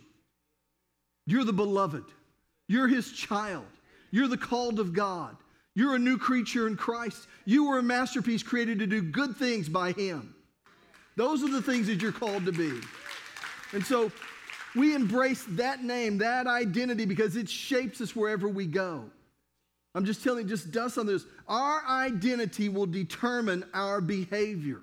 You're 1.25 1.43
the 1.43 1.53
beloved. 1.53 2.03
You're 2.67 2.87
his 2.87 3.11
child. 3.11 3.65
You're 4.11 4.27
the 4.27 4.37
called 4.37 4.79
of 4.79 4.93
God. 4.93 5.35
You're 5.75 5.95
a 5.95 5.99
new 5.99 6.17
creature 6.17 6.67
in 6.67 6.75
Christ. 6.75 7.27
You 7.45 7.67
were 7.67 7.79
a 7.79 7.83
masterpiece 7.83 8.43
created 8.43 8.79
to 8.79 8.87
do 8.87 9.01
good 9.01 9.35
things 9.35 9.67
by 9.67 9.91
him. 9.93 10.35
Those 11.15 11.43
are 11.43 11.49
the 11.49 11.61
things 11.61 11.87
that 11.87 12.01
you're 12.01 12.11
called 12.11 12.45
to 12.45 12.51
be. 12.51 12.79
And 13.73 13.83
so 13.83 14.11
we 14.75 14.93
embrace 14.93 15.45
that 15.49 15.83
name, 15.83 16.19
that 16.19 16.45
identity, 16.45 17.05
because 17.05 17.35
it 17.35 17.49
shapes 17.49 18.01
us 18.01 18.15
wherever 18.15 18.47
we 18.47 18.67
go. 18.67 19.05
I'm 19.95 20.05
just 20.05 20.23
telling 20.23 20.43
you, 20.43 20.49
just 20.49 20.71
dust 20.71 20.97
on 20.97 21.05
this. 21.05 21.25
Our 21.47 21.83
identity 21.87 22.69
will 22.69 22.87
determine 22.87 23.63
our 23.73 24.01
behavior. 24.01 24.81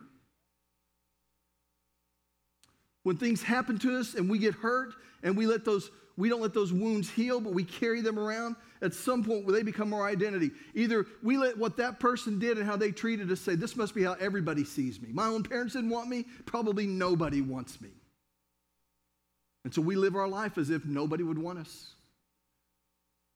When 3.02 3.16
things 3.16 3.42
happen 3.42 3.78
to 3.80 3.98
us 3.98 4.14
and 4.14 4.28
we 4.28 4.38
get 4.38 4.54
hurt 4.54 4.94
and 5.22 5.36
we 5.36 5.46
let 5.46 5.64
those 5.64 5.90
we 6.20 6.28
don't 6.28 6.42
let 6.42 6.52
those 6.52 6.70
wounds 6.70 7.08
heal, 7.08 7.40
but 7.40 7.54
we 7.54 7.64
carry 7.64 8.02
them 8.02 8.18
around. 8.18 8.56
At 8.82 8.92
some 8.92 9.24
point, 9.24 9.48
they 9.48 9.62
become 9.62 9.94
our 9.94 10.06
identity. 10.06 10.50
Either 10.74 11.06
we 11.22 11.38
let 11.38 11.56
what 11.56 11.78
that 11.78 11.98
person 11.98 12.38
did 12.38 12.58
and 12.58 12.66
how 12.66 12.76
they 12.76 12.90
treated 12.90 13.30
us 13.32 13.40
say, 13.40 13.54
This 13.54 13.74
must 13.74 13.94
be 13.94 14.02
how 14.02 14.14
everybody 14.20 14.64
sees 14.64 15.00
me. 15.00 15.08
My 15.12 15.26
own 15.26 15.42
parents 15.42 15.72
didn't 15.72 15.88
want 15.88 16.10
me, 16.10 16.26
probably 16.44 16.86
nobody 16.86 17.40
wants 17.40 17.80
me. 17.80 17.88
And 19.64 19.72
so 19.72 19.80
we 19.80 19.96
live 19.96 20.14
our 20.14 20.28
life 20.28 20.58
as 20.58 20.68
if 20.68 20.84
nobody 20.84 21.22
would 21.22 21.38
want 21.38 21.58
us. 21.58 21.94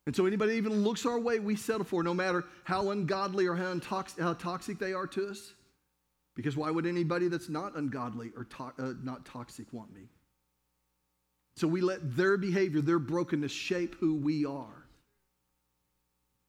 And 0.06 0.14
so 0.14 0.26
anybody 0.26 0.54
even 0.54 0.84
looks 0.84 1.06
our 1.06 1.18
way, 1.18 1.38
we 1.38 1.56
settle 1.56 1.84
for, 1.84 2.02
no 2.02 2.12
matter 2.12 2.44
how 2.64 2.90
ungodly 2.90 3.46
or 3.46 3.54
how, 3.54 3.74
intox- 3.74 4.20
how 4.20 4.34
toxic 4.34 4.78
they 4.78 4.92
are 4.92 5.06
to 5.06 5.28
us. 5.28 5.54
Because 6.34 6.56
why 6.56 6.70
would 6.70 6.86
anybody 6.86 7.28
that's 7.28 7.48
not 7.48 7.76
ungodly 7.76 8.32
or 8.36 8.44
to- 8.44 8.74
uh, 8.78 8.94
not 9.02 9.24
toxic 9.24 9.72
want 9.72 9.94
me? 9.94 10.08
So 11.56 11.68
we 11.68 11.80
let 11.80 12.16
their 12.16 12.36
behavior, 12.36 12.80
their 12.80 12.98
brokenness 12.98 13.52
shape 13.52 13.94
who 14.00 14.16
we 14.16 14.44
are. 14.44 14.86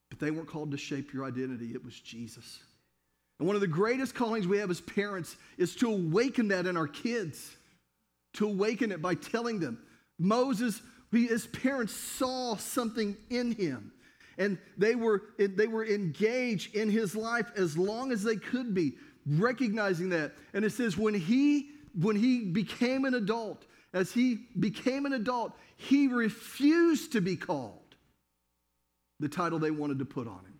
But 0.10 0.20
they 0.20 0.32
weren't 0.32 0.48
called 0.48 0.72
to 0.72 0.78
shape 0.78 1.14
your 1.14 1.26
identity, 1.26 1.72
it 1.74 1.84
was 1.84 2.00
Jesus. 2.00 2.60
And 3.38 3.48
one 3.48 3.56
of 3.56 3.62
the 3.62 3.68
greatest 3.68 4.16
callings 4.16 4.48
we 4.48 4.60
have 4.60 4.72
as 4.72 4.82
parents 4.82 5.36
is 5.58 5.76
to 5.78 5.92
awaken 5.92 6.48
that 6.50 6.66
in 6.66 6.78
our 6.78 6.88
kids, 6.88 7.56
to 8.34 8.48
awaken 8.48 8.92
it 8.92 9.02
by 9.02 9.16
telling 9.16 9.60
them. 9.60 9.80
Moses, 10.18 10.82
his 11.12 11.48
parents 11.48 11.94
saw 11.94 12.56
something 12.56 13.18
in 13.30 13.52
him. 13.52 13.92
And 14.38 14.58
they 14.78 14.96
were, 14.96 15.24
they 15.38 15.68
were 15.68 15.86
engaged 15.86 16.76
in 16.76 16.90
his 16.90 17.16
life 17.16 17.52
as 17.56 17.78
long 17.78 18.12
as 18.12 18.24
they 18.24 18.36
could 18.36 18.74
be, 18.74 18.94
recognizing 19.28 20.10
that. 20.10 20.34
And 20.54 20.64
it 20.66 20.72
says, 20.72 20.98
when 20.98 21.14
he, 21.14 21.70
when 22.00 22.16
he 22.16 22.46
became 22.46 23.06
an 23.06 23.14
adult, 23.14 23.66
as 23.94 24.12
he 24.12 24.40
became 24.60 25.06
an 25.06 25.14
adult, 25.14 25.54
he 25.78 26.08
refused 26.08 27.14
to 27.14 27.22
be 27.22 27.36
called 27.36 27.96
the 29.20 29.30
title 29.30 29.60
they 29.60 29.72
wanted 29.72 30.00
to 30.00 30.06
put 30.06 30.28
on 30.28 30.40
him. 30.40 30.60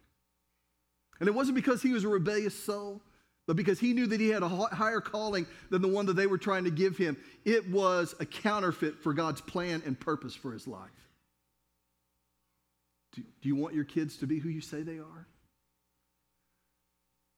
And 1.20 1.30
it 1.30 1.36
wasn't 1.36 1.56
because 1.56 1.82
he 1.82 1.92
was 1.92 2.04
a 2.04 2.08
rebellious 2.10 2.58
soul, 2.58 3.02
but 3.48 3.56
because 3.56 3.80
he 3.80 3.94
knew 3.94 4.08
that 4.08 4.20
he 4.20 4.30
had 4.30 4.44
a 4.44 4.48
higher 4.48 5.02
calling 5.02 5.46
than 5.70 5.82
the 5.82 5.88
one 5.88 6.06
that 6.08 6.16
they 6.16 6.28
were 6.28 6.38
trying 6.38 6.64
to 6.64 6.72
give 6.72 6.98
him. 6.98 7.18
It 7.44 7.70
was 7.70 8.16
a 8.20 8.26
counterfeit 8.26 9.00
for 9.00 9.14
God's 9.14 9.42
plan 9.42 9.84
and 9.86 10.00
purpose 10.00 10.34
for 10.34 10.52
his 10.52 10.68
life. 10.68 10.90
Do, 13.14 13.22
do 13.42 13.48
you 13.48 13.56
want 13.56 13.76
your 13.76 13.84
kids 13.84 14.18
to 14.18 14.28
be 14.28 14.40
who 14.40 14.50
you 14.50 14.62
say 14.62 14.82
they 14.82 14.98
are? 14.98 15.28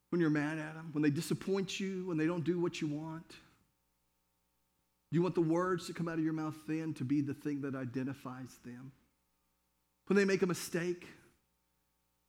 When 0.09 0.21
you're 0.21 0.29
mad 0.29 0.57
at 0.57 0.75
them, 0.75 0.89
when 0.93 1.01
they 1.01 1.09
disappoint 1.09 1.79
you, 1.79 2.05
when 2.05 2.17
they 2.17 2.25
don't 2.25 2.43
do 2.43 2.59
what 2.59 2.81
you 2.81 2.87
want? 2.87 3.35
You 5.11 5.21
want 5.21 5.35
the 5.35 5.41
words 5.41 5.87
that 5.87 5.95
come 5.95 6.07
out 6.07 6.17
of 6.17 6.23
your 6.23 6.33
mouth 6.33 6.55
then 6.67 6.93
to 6.95 7.03
be 7.03 7.21
the 7.21 7.33
thing 7.33 7.61
that 7.61 7.75
identifies 7.75 8.57
them. 8.65 8.91
When 10.07 10.17
they 10.17 10.25
make 10.25 10.41
a 10.41 10.47
mistake, 10.47 11.07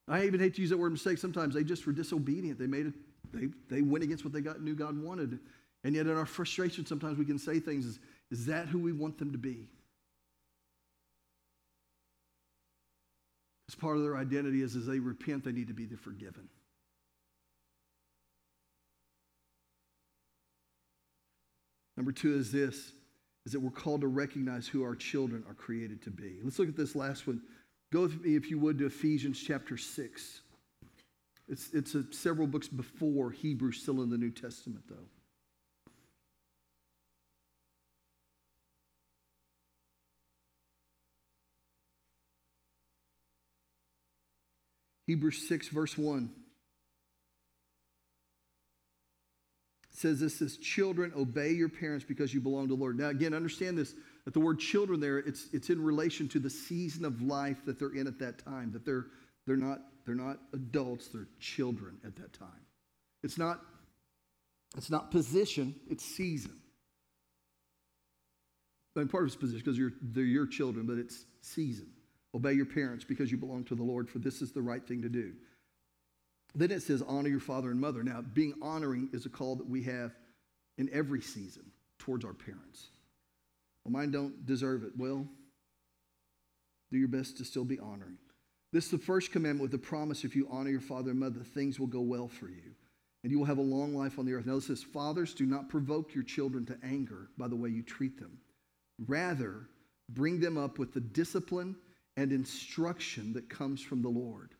I 0.07 0.25
even 0.25 0.39
hate 0.39 0.55
to 0.55 0.61
use 0.61 0.69
that 0.71 0.77
word 0.77 0.91
mistake. 0.91 1.17
Sometimes 1.17 1.53
they 1.53 1.63
just 1.63 1.85
were 1.85 1.93
disobedient. 1.93 2.57
They 2.59 2.67
made 2.67 2.87
it, 2.87 2.93
they, 3.33 3.47
they 3.69 3.81
went 3.81 4.03
against 4.03 4.23
what 4.23 4.33
they 4.33 4.41
got, 4.41 4.61
knew 4.61 4.75
God 4.75 5.01
wanted. 5.01 5.39
And 5.83 5.95
yet 5.95 6.07
in 6.07 6.17
our 6.17 6.25
frustration, 6.25 6.85
sometimes 6.85 7.17
we 7.17 7.25
can 7.25 7.39
say 7.39 7.59
things, 7.59 7.85
is, 7.85 7.99
is 8.31 8.45
that 8.47 8.67
who 8.67 8.79
we 8.79 8.91
want 8.91 9.17
them 9.17 9.31
to 9.31 9.37
be? 9.37 9.69
As 13.69 13.75
part 13.75 13.97
of 13.97 14.03
their 14.03 14.17
identity 14.17 14.61
is 14.61 14.75
as 14.75 14.87
they 14.87 14.99
repent, 14.99 15.43
they 15.43 15.51
need 15.51 15.67
to 15.67 15.73
be 15.73 15.85
forgiven. 15.85 16.49
Number 21.99 22.13
two 22.13 22.33
is 22.33 22.49
this 22.49 22.93
is 23.45 23.51
that 23.51 23.59
we're 23.59 23.71
called 23.71 23.99
to 24.01 24.07
recognize 24.07 24.65
who 24.69 24.83
our 24.83 24.95
children 24.95 25.43
are 25.49 25.53
created 25.53 26.01
to 26.03 26.09
be. 26.09 26.39
Let's 26.41 26.57
look 26.57 26.69
at 26.69 26.77
this 26.77 26.95
last 26.95 27.27
one. 27.27 27.41
Go 27.91 28.03
with 28.03 28.23
me, 28.23 28.37
if 28.37 28.49
you 28.49 28.57
would, 28.57 28.77
to 28.79 28.85
Ephesians 28.85 29.37
chapter 29.37 29.75
6. 29.75 30.41
It's, 31.49 31.73
it's 31.73 31.95
a, 31.95 32.05
several 32.13 32.47
books 32.47 32.69
before 32.69 33.31
Hebrews, 33.31 33.81
still 33.81 34.01
in 34.01 34.09
the 34.09 34.17
New 34.17 34.31
Testament, 34.31 34.85
though. 34.87 34.95
Hebrews 45.05 45.49
6, 45.49 45.67
verse 45.67 45.97
1. 45.97 46.29
Says 49.99 50.21
this 50.21 50.39
says 50.39 50.57
children 50.57 51.11
obey 51.17 51.51
your 51.51 51.67
parents 51.67 52.05
because 52.05 52.33
you 52.33 52.39
belong 52.39 52.69
to 52.69 52.75
the 52.75 52.79
lord. 52.79 52.97
Now 52.97 53.09
again 53.09 53.33
understand 53.33 53.77
this 53.77 53.93
that 54.23 54.33
the 54.33 54.39
word 54.39 54.59
children 54.59 54.99
there 55.01 55.17
it's, 55.17 55.47
it's 55.51 55.69
in 55.69 55.83
relation 55.83 56.29
to 56.29 56.39
the 56.39 56.49
season 56.49 57.03
of 57.03 57.21
life 57.21 57.65
that 57.65 57.79
they're 57.79 57.93
in 57.93 58.07
at 58.07 58.19
that 58.19 58.43
time 58.43 58.71
that 58.71 58.85
they're 58.85 59.07
they're 59.45 59.57
not 59.57 59.79
they're 60.05 60.15
not 60.15 60.37
adults 60.53 61.09
they're 61.09 61.27
children 61.39 61.97
at 62.05 62.15
that 62.15 62.31
time. 62.31 62.65
It's 63.23 63.37
not 63.37 63.59
it's 64.77 64.89
not 64.89 65.11
position 65.11 65.75
it's 65.89 66.05
season. 66.05 66.55
And 68.95 69.09
part 69.09 69.23
of 69.23 69.27
it's 69.27 69.35
position 69.35 69.59
because 69.59 69.77
you're 69.77 69.93
they're 70.01 70.23
your 70.23 70.47
children 70.47 70.85
but 70.85 70.97
it's 70.97 71.25
season. 71.41 71.89
Obey 72.33 72.53
your 72.53 72.67
parents 72.67 73.03
because 73.03 73.31
you 73.31 73.37
belong 73.37 73.65
to 73.65 73.75
the 73.75 73.83
lord 73.83 74.09
for 74.09 74.19
this 74.19 74.41
is 74.41 74.53
the 74.53 74.61
right 74.61 74.87
thing 74.87 75.01
to 75.01 75.09
do 75.09 75.33
then 76.55 76.71
it 76.71 76.81
says, 76.81 77.03
honor 77.07 77.29
your 77.29 77.39
father 77.39 77.69
and 77.69 77.79
mother. 77.79 78.03
Now, 78.03 78.21
being 78.21 78.53
honoring 78.61 79.09
is 79.13 79.25
a 79.25 79.29
call 79.29 79.55
that 79.57 79.69
we 79.69 79.83
have 79.83 80.15
in 80.77 80.89
every 80.91 81.21
season 81.21 81.63
towards 81.99 82.25
our 82.25 82.33
parents. 82.33 82.87
Well, 83.83 83.91
mine 83.91 84.11
don't 84.11 84.45
deserve 84.45 84.83
it. 84.83 84.93
Well, 84.97 85.27
do 86.91 86.97
your 86.97 87.07
best 87.07 87.37
to 87.37 87.45
still 87.45 87.65
be 87.65 87.79
honoring. 87.79 88.17
This 88.71 88.85
is 88.85 88.91
the 88.91 88.97
first 88.97 89.31
commandment 89.31 89.61
with 89.61 89.71
the 89.71 89.77
promise 89.77 90.23
if 90.23 90.35
you 90.35 90.47
honor 90.51 90.69
your 90.69 90.79
father 90.79 91.11
and 91.11 91.19
mother, 91.19 91.41
things 91.41 91.79
will 91.79 91.87
go 91.87 92.01
well 92.01 92.27
for 92.27 92.47
you, 92.49 92.75
and 93.23 93.31
you 93.31 93.39
will 93.39 93.45
have 93.45 93.57
a 93.57 93.61
long 93.61 93.95
life 93.95 94.19
on 94.19 94.25
the 94.25 94.33
earth. 94.33 94.45
Now, 94.45 94.57
it 94.57 94.63
says, 94.63 94.83
Fathers, 94.83 95.33
do 95.33 95.45
not 95.45 95.69
provoke 95.69 96.13
your 96.13 96.23
children 96.23 96.65
to 96.67 96.77
anger 96.83 97.29
by 97.37 97.47
the 97.47 97.55
way 97.55 97.69
you 97.69 97.81
treat 97.81 98.19
them. 98.19 98.37
Rather, 99.07 99.67
bring 100.09 100.39
them 100.39 100.57
up 100.57 100.77
with 100.77 100.93
the 100.93 100.99
discipline 100.99 101.75
and 102.17 102.31
instruction 102.31 103.33
that 103.33 103.49
comes 103.49 103.81
from 103.81 104.01
the 104.01 104.09
Lord. 104.09 104.53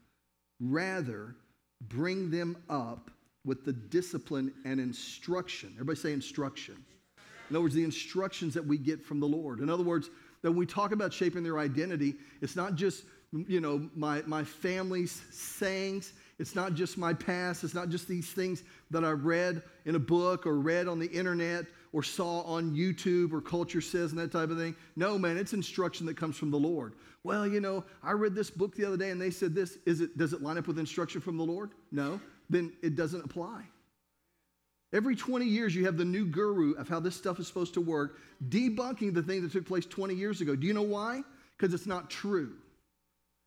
Rather, 0.60 1.36
bring 1.87 2.29
them 2.29 2.57
up 2.69 3.09
with 3.45 3.63
the 3.65 3.73
discipline 3.73 4.53
and 4.65 4.79
instruction. 4.79 5.71
Everybody 5.75 5.99
say 5.99 6.13
instruction. 6.13 6.75
In 7.49 7.55
other 7.55 7.63
words, 7.63 7.75
the 7.75 7.83
instructions 7.83 8.53
that 8.53 8.65
we 8.65 8.77
get 8.77 9.03
from 9.03 9.19
the 9.19 9.27
Lord. 9.27 9.59
In 9.59 9.69
other 9.69 9.83
words, 9.83 10.09
that 10.41 10.51
when 10.51 10.57
we 10.57 10.65
talk 10.65 10.91
about 10.91 11.11
shaping 11.13 11.43
their 11.43 11.57
identity, 11.57 12.15
it's 12.41 12.55
not 12.55 12.75
just, 12.75 13.05
you 13.31 13.59
know, 13.59 13.89
my, 13.95 14.21
my 14.25 14.43
family's 14.43 15.23
sayings. 15.31 16.13
It's 16.37 16.55
not 16.55 16.73
just 16.73 16.97
my 16.97 17.13
past. 17.13 17.63
It's 17.63 17.73
not 17.73 17.89
just 17.89 18.07
these 18.07 18.29
things 18.29 18.63
that 18.91 19.03
I 19.03 19.11
read 19.11 19.63
in 19.85 19.95
a 19.95 19.99
book 19.99 20.45
or 20.45 20.59
read 20.59 20.87
on 20.87 20.99
the 20.99 21.07
internet 21.07 21.65
or 21.91 22.04
saw 22.04 22.41
on 22.41 22.75
YouTube 22.75 23.34
or 23.34 23.41
culture 23.41 23.82
says 23.82 24.12
and 24.12 24.19
that 24.19 24.32
type 24.32 24.49
of 24.49 24.58
thing. 24.58 24.75
No, 24.95 25.17
man, 25.17 25.38
it's 25.38 25.54
instruction 25.54 26.06
that 26.06 26.17
comes 26.17 26.38
from 26.38 26.52
the 26.52 26.60
Lord. 26.60 26.93
Well, 27.23 27.47
you 27.47 27.60
know, 27.60 27.84
I 28.04 28.12
read 28.12 28.36
this 28.36 28.49
book 28.49 28.75
the 28.75 28.86
other 28.86 28.97
day 28.97 29.10
and 29.10 29.19
they 29.19 29.32
said 29.32 29.56
this. 29.56 29.78
Is 29.86 30.02
it, 30.02 30.17
does 30.17 30.34
it 30.34 30.41
line 30.41 30.58
up 30.58 30.67
with 30.67 30.80
instruction 30.80 31.19
from 31.19 31.38
the 31.38 31.43
Lord? 31.43 31.71
No. 31.91 32.19
Then 32.49 32.71
it 32.82 32.95
doesn't 32.95 33.25
apply. 33.25 33.63
Every 34.91 35.15
20 35.15 35.45
years, 35.45 35.75
you 35.75 35.86
have 35.86 35.97
the 35.97 36.06
new 36.06 36.25
guru 36.25 36.73
of 36.73 36.88
how 36.88 36.99
this 36.99 37.15
stuff 37.15 37.39
is 37.39 37.47
supposed 37.47 37.75
to 37.75 37.82
work, 37.82 38.17
debunking 38.49 39.13
the 39.13 39.21
thing 39.21 39.43
that 39.43 39.52
took 39.52 39.67
place 39.67 39.86
20 39.86 40.15
years 40.15 40.41
ago. 40.41 40.56
Do 40.56 40.65
you 40.65 40.73
know 40.73 40.82
why? 40.82 41.21
Because 41.58 41.73
it's 41.73 41.86
not 41.86 42.10
true. 42.10 42.54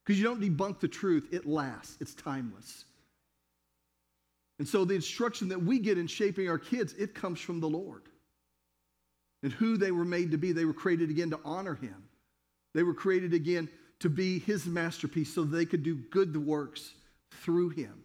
Because 0.04 0.20
you 0.20 0.24
don't 0.24 0.40
debunk 0.40 0.78
the 0.80 0.88
truth, 0.88 1.28
it 1.32 1.46
lasts, 1.46 1.96
it's 2.00 2.14
timeless. 2.14 2.84
And 4.58 4.68
so 4.68 4.84
the 4.84 4.94
instruction 4.94 5.48
that 5.48 5.60
we 5.60 5.78
get 5.78 5.98
in 5.98 6.06
shaping 6.06 6.48
our 6.48 6.58
kids, 6.58 6.92
it 6.94 7.14
comes 7.14 7.40
from 7.40 7.58
the 7.58 7.68
Lord 7.68 8.02
and 9.42 9.52
who 9.52 9.76
they 9.76 9.90
were 9.90 10.04
made 10.04 10.30
to 10.30 10.38
be. 10.38 10.52
They 10.52 10.64
were 10.64 10.72
created 10.72 11.10
again 11.10 11.30
to 11.30 11.40
honor 11.44 11.74
him. 11.74 12.02
They 12.74 12.82
were 12.82 12.94
created 12.94 13.34
again 13.34 13.68
to 14.00 14.08
be 14.08 14.38
his 14.38 14.66
masterpiece 14.66 15.32
so 15.32 15.44
they 15.44 15.64
could 15.64 15.82
do 15.82 15.94
good 16.10 16.36
works 16.36 16.92
through 17.30 17.70
him. 17.70 18.02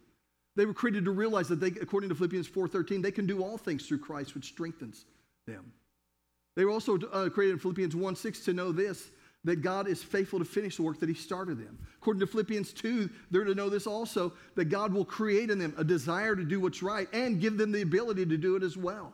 They 0.56 0.66
were 0.66 0.74
created 0.74 1.04
to 1.04 1.12
realize 1.12 1.48
that 1.48 1.60
they, 1.60 1.68
according 1.68 2.08
to 2.10 2.16
Philippians 2.16 2.48
4.13, 2.48 3.02
they 3.02 3.12
can 3.12 3.26
do 3.26 3.42
all 3.42 3.58
things 3.58 3.86
through 3.86 3.98
Christ, 3.98 4.34
which 4.34 4.46
strengthens 4.46 5.04
them. 5.46 5.72
They 6.56 6.64
were 6.64 6.72
also 6.72 6.98
uh, 6.98 7.28
created 7.28 7.52
in 7.52 7.58
Philippians 7.60 7.94
1.6 7.94 8.44
to 8.44 8.52
know 8.52 8.72
this, 8.72 9.10
that 9.44 9.62
God 9.62 9.86
is 9.86 10.02
faithful 10.02 10.40
to 10.40 10.44
finish 10.44 10.76
the 10.76 10.82
work 10.82 10.98
that 10.98 11.08
He 11.08 11.14
started 11.14 11.58
them. 11.58 11.78
According 12.00 12.20
to 12.20 12.26
Philippians 12.26 12.72
2, 12.72 13.08
they're 13.30 13.44
to 13.44 13.54
know 13.54 13.70
this 13.70 13.86
also 13.86 14.32
that 14.56 14.64
God 14.64 14.92
will 14.92 15.04
create 15.04 15.50
in 15.50 15.58
them 15.58 15.74
a 15.78 15.84
desire 15.84 16.34
to 16.34 16.44
do 16.44 16.58
what's 16.58 16.82
right 16.82 17.08
and 17.12 17.40
give 17.40 17.56
them 17.56 17.70
the 17.70 17.82
ability 17.82 18.26
to 18.26 18.36
do 18.36 18.56
it 18.56 18.64
as 18.64 18.76
well. 18.76 19.12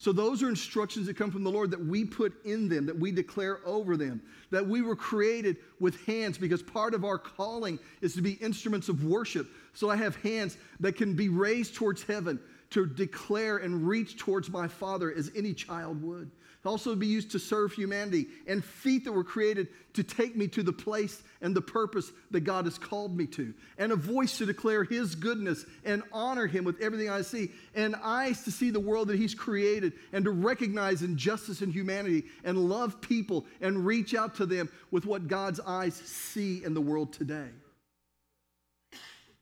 So, 0.00 0.12
those 0.12 0.42
are 0.42 0.48
instructions 0.48 1.06
that 1.06 1.18
come 1.18 1.30
from 1.30 1.44
the 1.44 1.50
Lord 1.50 1.70
that 1.72 1.84
we 1.84 2.06
put 2.06 2.32
in 2.46 2.70
them, 2.70 2.86
that 2.86 2.98
we 2.98 3.12
declare 3.12 3.60
over 3.66 3.98
them, 3.98 4.22
that 4.50 4.66
we 4.66 4.80
were 4.80 4.96
created 4.96 5.58
with 5.78 6.02
hands 6.06 6.38
because 6.38 6.62
part 6.62 6.94
of 6.94 7.04
our 7.04 7.18
calling 7.18 7.78
is 8.00 8.14
to 8.14 8.22
be 8.22 8.32
instruments 8.32 8.88
of 8.88 9.04
worship. 9.04 9.46
So, 9.74 9.90
I 9.90 9.96
have 9.96 10.16
hands 10.16 10.56
that 10.80 10.96
can 10.96 11.14
be 11.14 11.28
raised 11.28 11.74
towards 11.74 12.02
heaven 12.02 12.40
to 12.70 12.86
declare 12.86 13.58
and 13.58 13.86
reach 13.86 14.16
towards 14.16 14.48
my 14.48 14.66
Father 14.68 15.12
as 15.12 15.30
any 15.36 15.52
child 15.52 16.02
would 16.02 16.30
also 16.64 16.94
be 16.94 17.06
used 17.06 17.30
to 17.30 17.38
serve 17.38 17.72
humanity, 17.72 18.26
and 18.46 18.62
feet 18.62 19.04
that 19.04 19.12
were 19.12 19.24
created 19.24 19.68
to 19.94 20.02
take 20.02 20.36
me 20.36 20.46
to 20.48 20.62
the 20.62 20.72
place 20.72 21.22
and 21.40 21.54
the 21.54 21.62
purpose 21.62 22.12
that 22.30 22.40
God 22.40 22.66
has 22.66 22.76
called 22.76 23.16
me 23.16 23.26
to, 23.28 23.54
and 23.78 23.92
a 23.92 23.96
voice 23.96 24.38
to 24.38 24.46
declare 24.46 24.84
His 24.84 25.14
goodness 25.14 25.64
and 25.84 26.02
honor 26.12 26.46
Him 26.46 26.64
with 26.64 26.80
everything 26.80 27.08
I 27.08 27.22
see, 27.22 27.50
and 27.74 27.96
eyes 28.02 28.42
to 28.44 28.50
see 28.50 28.70
the 28.70 28.80
world 28.80 29.08
that 29.08 29.18
He's 29.18 29.34
created, 29.34 29.94
and 30.12 30.24
to 30.24 30.30
recognize 30.30 31.02
injustice 31.02 31.62
in 31.62 31.70
humanity, 31.70 32.24
and 32.44 32.68
love 32.68 33.00
people, 33.00 33.46
and 33.60 33.86
reach 33.86 34.14
out 34.14 34.34
to 34.36 34.46
them 34.46 34.68
with 34.90 35.06
what 35.06 35.28
God's 35.28 35.60
eyes 35.60 35.94
see 35.94 36.62
in 36.62 36.74
the 36.74 36.80
world 36.80 37.12
today. 37.12 37.48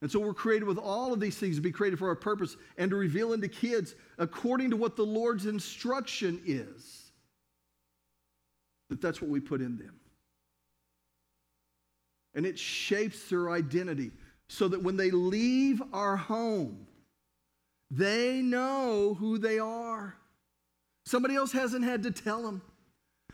And 0.00 0.10
so 0.10 0.20
we're 0.20 0.34
created 0.34 0.66
with 0.66 0.78
all 0.78 1.12
of 1.12 1.18
these 1.18 1.36
things 1.36 1.56
to 1.56 1.62
be 1.62 1.72
created 1.72 1.98
for 1.98 2.08
our 2.08 2.14
purpose 2.14 2.56
and 2.76 2.90
to 2.90 2.96
reveal 2.96 3.32
into 3.32 3.48
kids 3.48 3.96
according 4.16 4.70
to 4.70 4.76
what 4.76 4.94
the 4.94 5.04
Lord's 5.04 5.46
instruction 5.46 6.40
is 6.46 6.97
that 8.88 9.00
that's 9.00 9.20
what 9.20 9.30
we 9.30 9.40
put 9.40 9.60
in 9.60 9.76
them. 9.76 9.94
And 12.34 12.46
it 12.46 12.58
shapes 12.58 13.28
their 13.28 13.50
identity 13.50 14.10
so 14.48 14.68
that 14.68 14.82
when 14.82 14.96
they 14.96 15.10
leave 15.10 15.82
our 15.92 16.16
home, 16.16 16.86
they 17.90 18.42
know 18.42 19.16
who 19.18 19.38
they 19.38 19.58
are. 19.58 20.14
Somebody 21.06 21.36
else 21.36 21.52
hasn't 21.52 21.84
had 21.84 22.02
to 22.02 22.10
tell 22.10 22.42
them 22.42 22.62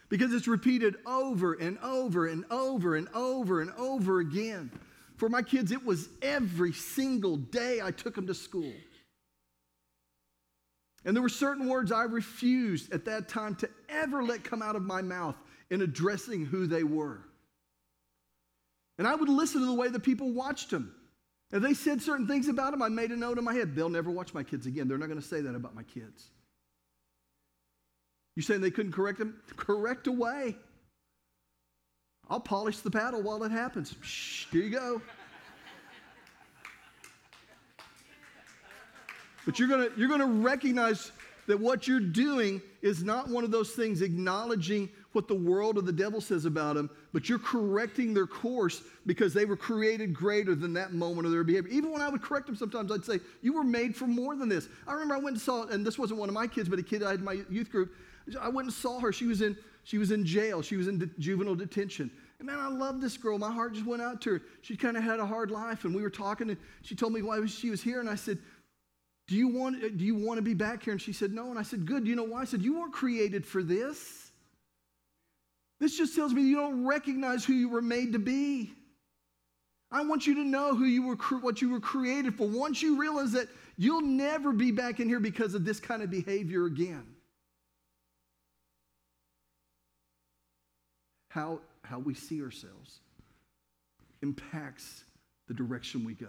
because 0.09 0.33
it's 0.33 0.47
repeated 0.47 0.97
over 1.07 1.55
and 1.55 1.79
over 1.83 2.27
and 2.27 2.45
over 2.51 2.97
and 2.97 3.09
over 3.15 3.61
and 3.61 3.73
over 3.73 4.21
again. 4.21 4.71
For 5.17 5.29
my 5.29 5.43
kids, 5.43 5.73
it 5.73 5.85
was 5.85 6.09
every 6.23 6.73
single 6.73 7.37
day 7.37 7.81
I 7.83 7.91
took 7.91 8.15
them 8.15 8.27
to 8.27 8.35
school. 8.35 8.73
And 11.05 11.15
there 11.15 11.23
were 11.23 11.29
certain 11.29 11.69
words 11.69 11.93
I 11.93 12.05
refused 12.05 12.93
at 12.93 13.05
that 13.05 13.29
time 13.29 13.55
to 13.57 13.69
ever 13.89 14.23
let 14.23 14.43
come 14.43 14.63
out 14.63 14.77
of 14.77 14.83
my 14.83 15.03
mouth 15.03 15.37
in 15.71 15.83
addressing 15.83 16.47
who 16.47 16.67
they 16.67 16.85
were. 16.85 17.21
And 18.99 19.07
I 19.07 19.15
would 19.15 19.29
listen 19.29 19.61
to 19.61 19.67
the 19.67 19.75
way 19.75 19.89
the 19.89 20.01
people 20.01 20.33
watched 20.33 20.71
them. 20.71 20.95
If 21.51 21.63
they 21.63 21.75
said 21.75 22.01
certain 22.01 22.27
things 22.27 22.49
about 22.49 22.73
them, 22.73 22.83
I 22.83 22.89
made 22.89 23.11
a 23.11 23.17
note 23.17 23.39
in 23.39 23.45
my 23.45 23.55
head. 23.55 23.77
They'll 23.77 23.89
never 23.89 24.11
watch 24.11 24.35
my 24.35 24.43
kids 24.43 24.67
again. 24.67 24.89
They're 24.89 24.99
not 24.99 25.09
going 25.09 25.21
to 25.21 25.27
say 25.27 25.41
that 25.41 25.55
about 25.55 25.75
my 25.75 25.83
kids. 25.83 26.31
You 28.37 28.43
saying 28.43 28.61
they 28.61 28.71
couldn't 28.71 28.93
correct 28.93 29.19
them? 29.19 29.41
Correct 29.57 30.07
away. 30.07 30.57
I'll 32.29 32.41
polish 32.41 32.79
the 32.79 32.91
paddle 32.91 33.23
while 33.23 33.45
it 33.45 33.53
happens. 33.53 33.95
Shh, 34.01 34.47
here 34.51 34.63
you 34.63 34.71
go. 34.71 35.03
But 39.45 39.59
you're 39.59 39.69
gonna, 39.69 39.89
you're 39.97 40.09
gonna 40.09 40.27
recognize 40.27 41.13
that 41.47 41.59
what 41.59 41.87
you're 41.87 42.01
doing 42.01 42.63
is 42.83 43.03
not 43.03 43.29
one 43.29 43.45
of 43.45 43.51
those 43.51 43.71
things 43.71 44.03
acknowledging 44.03 44.89
what 45.13 45.29
the 45.29 45.35
world 45.35 45.79
or 45.79 45.83
the 45.83 45.93
devil 45.93 46.21
says 46.21 46.45
about 46.45 46.75
them, 46.75 46.91
but 47.13 47.29
you're 47.29 47.39
correcting 47.39 48.13
their 48.15 48.27
course 48.27 48.83
because 49.07 49.33
they 49.33 49.45
were 49.45 49.57
created 49.57 50.13
greater 50.13 50.55
than 50.55 50.73
that 50.73 50.93
moment 50.93 51.27
of 51.27 51.33
their 51.33 51.45
behavior. 51.45 51.71
Even 51.71 51.93
when 51.93 52.03
I 52.03 52.09
would 52.09 52.23
correct 52.23 52.47
them 52.47 52.57
sometimes, 52.57 52.91
I'd 52.91 53.05
say, 53.05 53.21
You 53.43 53.53
were 53.53 53.65
made 53.65 53.95
for 53.95 54.07
more 54.07 54.35
than 54.37 54.49
this. 54.49 54.69
I 54.89 54.93
remember 54.93 55.15
I 55.15 55.19
went 55.19 55.37
and 55.37 55.41
saw, 55.41 55.65
and 55.67 55.87
this 55.87 55.99
wasn't 55.99 56.19
one 56.19 56.29
of 56.29 56.35
my 56.35 56.47
kids, 56.47 56.69
but 56.69 56.79
a 56.79 56.83
kid 56.83 57.03
I 57.03 57.11
had 57.11 57.21
in 57.21 57.25
my 57.25 57.45
youth 57.49 57.71
group. 57.71 57.95
I 58.41 58.49
went 58.49 58.67
and 58.67 58.75
saw 58.75 58.99
her. 59.01 59.13
She 59.13 59.27
was 59.27 59.43
in, 59.43 59.57
she 59.85 59.99
was 59.99 60.11
in 60.11 60.25
jail, 60.25 60.63
she 60.63 60.77
was 60.77 60.89
in 60.89 60.99
de- 60.99 61.11
juvenile 61.19 61.55
detention. 61.55 62.11
And 62.39 62.47
man, 62.47 62.59
I 62.59 62.69
love 62.69 63.01
this 63.01 63.17
girl. 63.17 63.39
My 63.39 63.53
heart 63.53 63.75
just 63.75 63.87
went 63.87 64.03
out 64.03 64.21
to 64.23 64.33
her. 64.33 64.43
She 64.63 64.77
kind 64.77 64.97
of 64.97 65.05
had 65.05 65.21
a 65.21 65.27
hard 65.27 65.51
life, 65.51 65.85
and 65.85 65.95
we 65.95 66.03
were 66.03 66.11
talking, 66.11 66.51
and 66.51 66.59
she 66.83 66.95
told 66.95 67.13
me 67.13 67.23
why 67.23 67.45
she 67.47 67.71
was 67.71 67.83
here, 67.83 68.01
and 68.01 68.09
I 68.09 68.17
said, 68.17 68.39
do 69.27 69.37
you, 69.37 69.49
want, 69.49 69.81
do 69.97 70.05
you 70.05 70.15
want 70.15 70.37
to 70.39 70.43
be 70.43 70.55
back 70.55 70.83
here? 70.83 70.93
And 70.93 71.01
she 71.01 71.13
said, 71.13 71.33
No. 71.33 71.51
And 71.51 71.59
I 71.59 71.63
said, 71.63 71.87
Good. 71.87 72.05
Do 72.05 72.11
you 72.11 72.17
know 72.17 72.25
why? 72.25 72.43
I 72.43 72.45
said, 72.45 72.63
You 72.63 72.79
weren't 72.79 72.93
created 72.93 73.47
for 73.47 73.63
this. 73.63 74.31
This 75.81 75.97
just 75.97 76.15
tells 76.15 76.33
me 76.33 76.43
you 76.43 76.57
don't 76.57 76.87
recognize 76.87 77.45
who 77.45 77.53
you 77.53 77.69
were 77.69 77.83
made 77.83 78.13
to 78.13 78.19
be. 78.19 78.73
I 79.91 80.03
want 80.03 80.27
you 80.27 80.35
to 80.37 80.45
know 80.45 80.75
who 80.75 80.85
you 80.85 81.07
were, 81.07 81.17
what 81.39 81.63
you 81.63 81.71
were 81.71 81.81
created 81.81 82.37
for. 82.37 82.47
Once 82.47 82.83
you 82.83 82.99
realize 82.99 83.33
that 83.33 83.49
you'll 83.77 84.01
never 84.01 84.53
be 84.53 84.71
back 84.71 85.01
in 85.01 85.09
here 85.09 85.21
because 85.21 85.55
of 85.55 85.65
this 85.65 85.81
kind 85.81 86.03
of 86.03 86.11
behavior 86.11 86.67
again. 86.67 87.07
How, 91.29 91.61
how 91.83 91.99
we 91.99 92.15
see 92.15 92.43
ourselves 92.43 93.01
impacts 94.23 95.05
the 95.49 95.55
direction 95.55 96.05
we 96.05 96.15
go. 96.15 96.29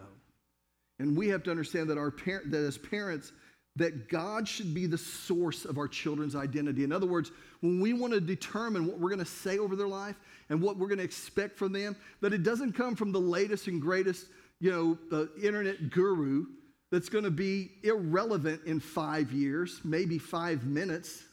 And 0.99 1.17
we 1.17 1.27
have 1.29 1.43
to 1.43 1.51
understand 1.51 1.89
that, 1.89 1.97
our 1.97 2.11
par- 2.11 2.43
that 2.45 2.63
as 2.63 2.77
parents, 2.77 3.31
that 3.75 4.07
God 4.09 4.47
should 4.47 4.73
be 4.73 4.85
the 4.85 4.97
source 4.97 5.65
of 5.65 5.77
our 5.77 5.87
children's 5.87 6.35
identity. 6.35 6.83
In 6.83 6.91
other 6.91 7.07
words, 7.07 7.31
when 7.61 7.81
we 7.81 7.91
want 7.93 8.13
to 8.13 8.21
determine 8.21 8.87
what 8.87 8.99
we're 8.99 9.09
going 9.09 9.19
to 9.19 9.25
say 9.25 9.57
over 9.57 9.75
their 9.75 9.87
life 9.87 10.15
and 10.49 10.61
what 10.61 10.77
we're 10.77 10.87
going 10.87 10.99
to 10.99 11.03
expect 11.03 11.57
from 11.57 11.73
them, 11.73 11.95
that 12.21 12.31
it 12.31 12.43
doesn't 12.43 12.73
come 12.73 12.95
from 12.95 13.11
the 13.11 13.19
latest 13.19 13.67
and 13.67 13.81
greatest, 13.81 14.27
you 14.61 14.71
know, 14.71 15.27
internet 15.41 15.89
guru 15.89 16.45
that's 16.91 17.09
going 17.09 17.25
to 17.25 17.31
be 17.31 17.71
irrelevant 17.83 18.61
in 18.65 18.79
five 18.79 19.33
years, 19.33 19.81
maybe 19.83 20.17
five 20.17 20.63
minutes. 20.65 21.23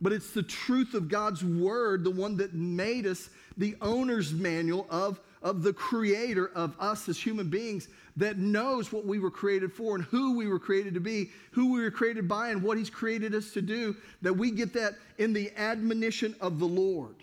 But 0.00 0.12
it's 0.12 0.32
the 0.32 0.42
truth 0.42 0.94
of 0.94 1.08
God's 1.08 1.44
word, 1.44 2.02
the 2.02 2.10
one 2.10 2.38
that 2.38 2.54
made 2.54 3.06
us 3.06 3.28
the 3.58 3.76
owner's 3.82 4.32
manual 4.32 4.86
of, 4.88 5.20
of 5.42 5.62
the 5.62 5.72
creator 5.72 6.50
of 6.54 6.74
us 6.78 7.08
as 7.08 7.18
human 7.18 7.48
beings 7.48 7.88
that 8.16 8.38
knows 8.38 8.92
what 8.92 9.04
we 9.04 9.18
were 9.18 9.30
created 9.30 9.72
for 9.72 9.96
and 9.96 10.04
who 10.04 10.36
we 10.36 10.46
were 10.46 10.58
created 10.58 10.94
to 10.94 11.00
be, 11.00 11.30
who 11.50 11.72
we 11.72 11.80
were 11.80 11.90
created 11.90 12.28
by, 12.28 12.50
and 12.50 12.62
what 12.62 12.78
He's 12.78 12.90
created 12.90 13.34
us 13.34 13.52
to 13.52 13.62
do, 13.62 13.96
that 14.20 14.34
we 14.34 14.50
get 14.50 14.72
that 14.74 14.94
in 15.18 15.32
the 15.32 15.50
admonition 15.56 16.34
of 16.40 16.58
the 16.58 16.66
Lord. 16.66 17.16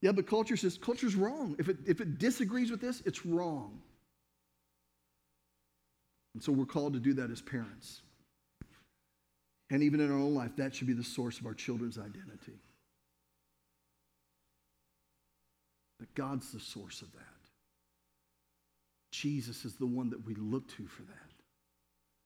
Yeah, 0.00 0.12
but 0.12 0.26
culture 0.26 0.56
says 0.56 0.78
culture's 0.78 1.16
wrong. 1.16 1.56
If 1.58 1.68
it, 1.68 1.78
if 1.86 2.00
it 2.00 2.18
disagrees 2.18 2.70
with 2.70 2.80
this, 2.80 3.02
it's 3.04 3.26
wrong. 3.26 3.80
And 6.34 6.42
so 6.42 6.52
we're 6.52 6.66
called 6.66 6.92
to 6.92 7.00
do 7.00 7.14
that 7.14 7.30
as 7.30 7.40
parents. 7.40 8.02
And 9.70 9.82
even 9.82 10.00
in 10.00 10.10
our 10.10 10.18
own 10.18 10.34
life, 10.34 10.52
that 10.56 10.74
should 10.74 10.86
be 10.86 10.92
the 10.92 11.04
source 11.04 11.40
of 11.40 11.46
our 11.46 11.54
children's 11.54 11.98
identity. 11.98 12.54
That 16.00 16.14
God's 16.14 16.52
the 16.52 16.60
source 16.60 17.02
of 17.02 17.12
that. 17.12 17.22
Jesus 19.10 19.64
is 19.64 19.74
the 19.74 19.86
one 19.86 20.10
that 20.10 20.24
we 20.24 20.34
look 20.34 20.68
to 20.76 20.86
for 20.86 21.02
that. 21.02 21.27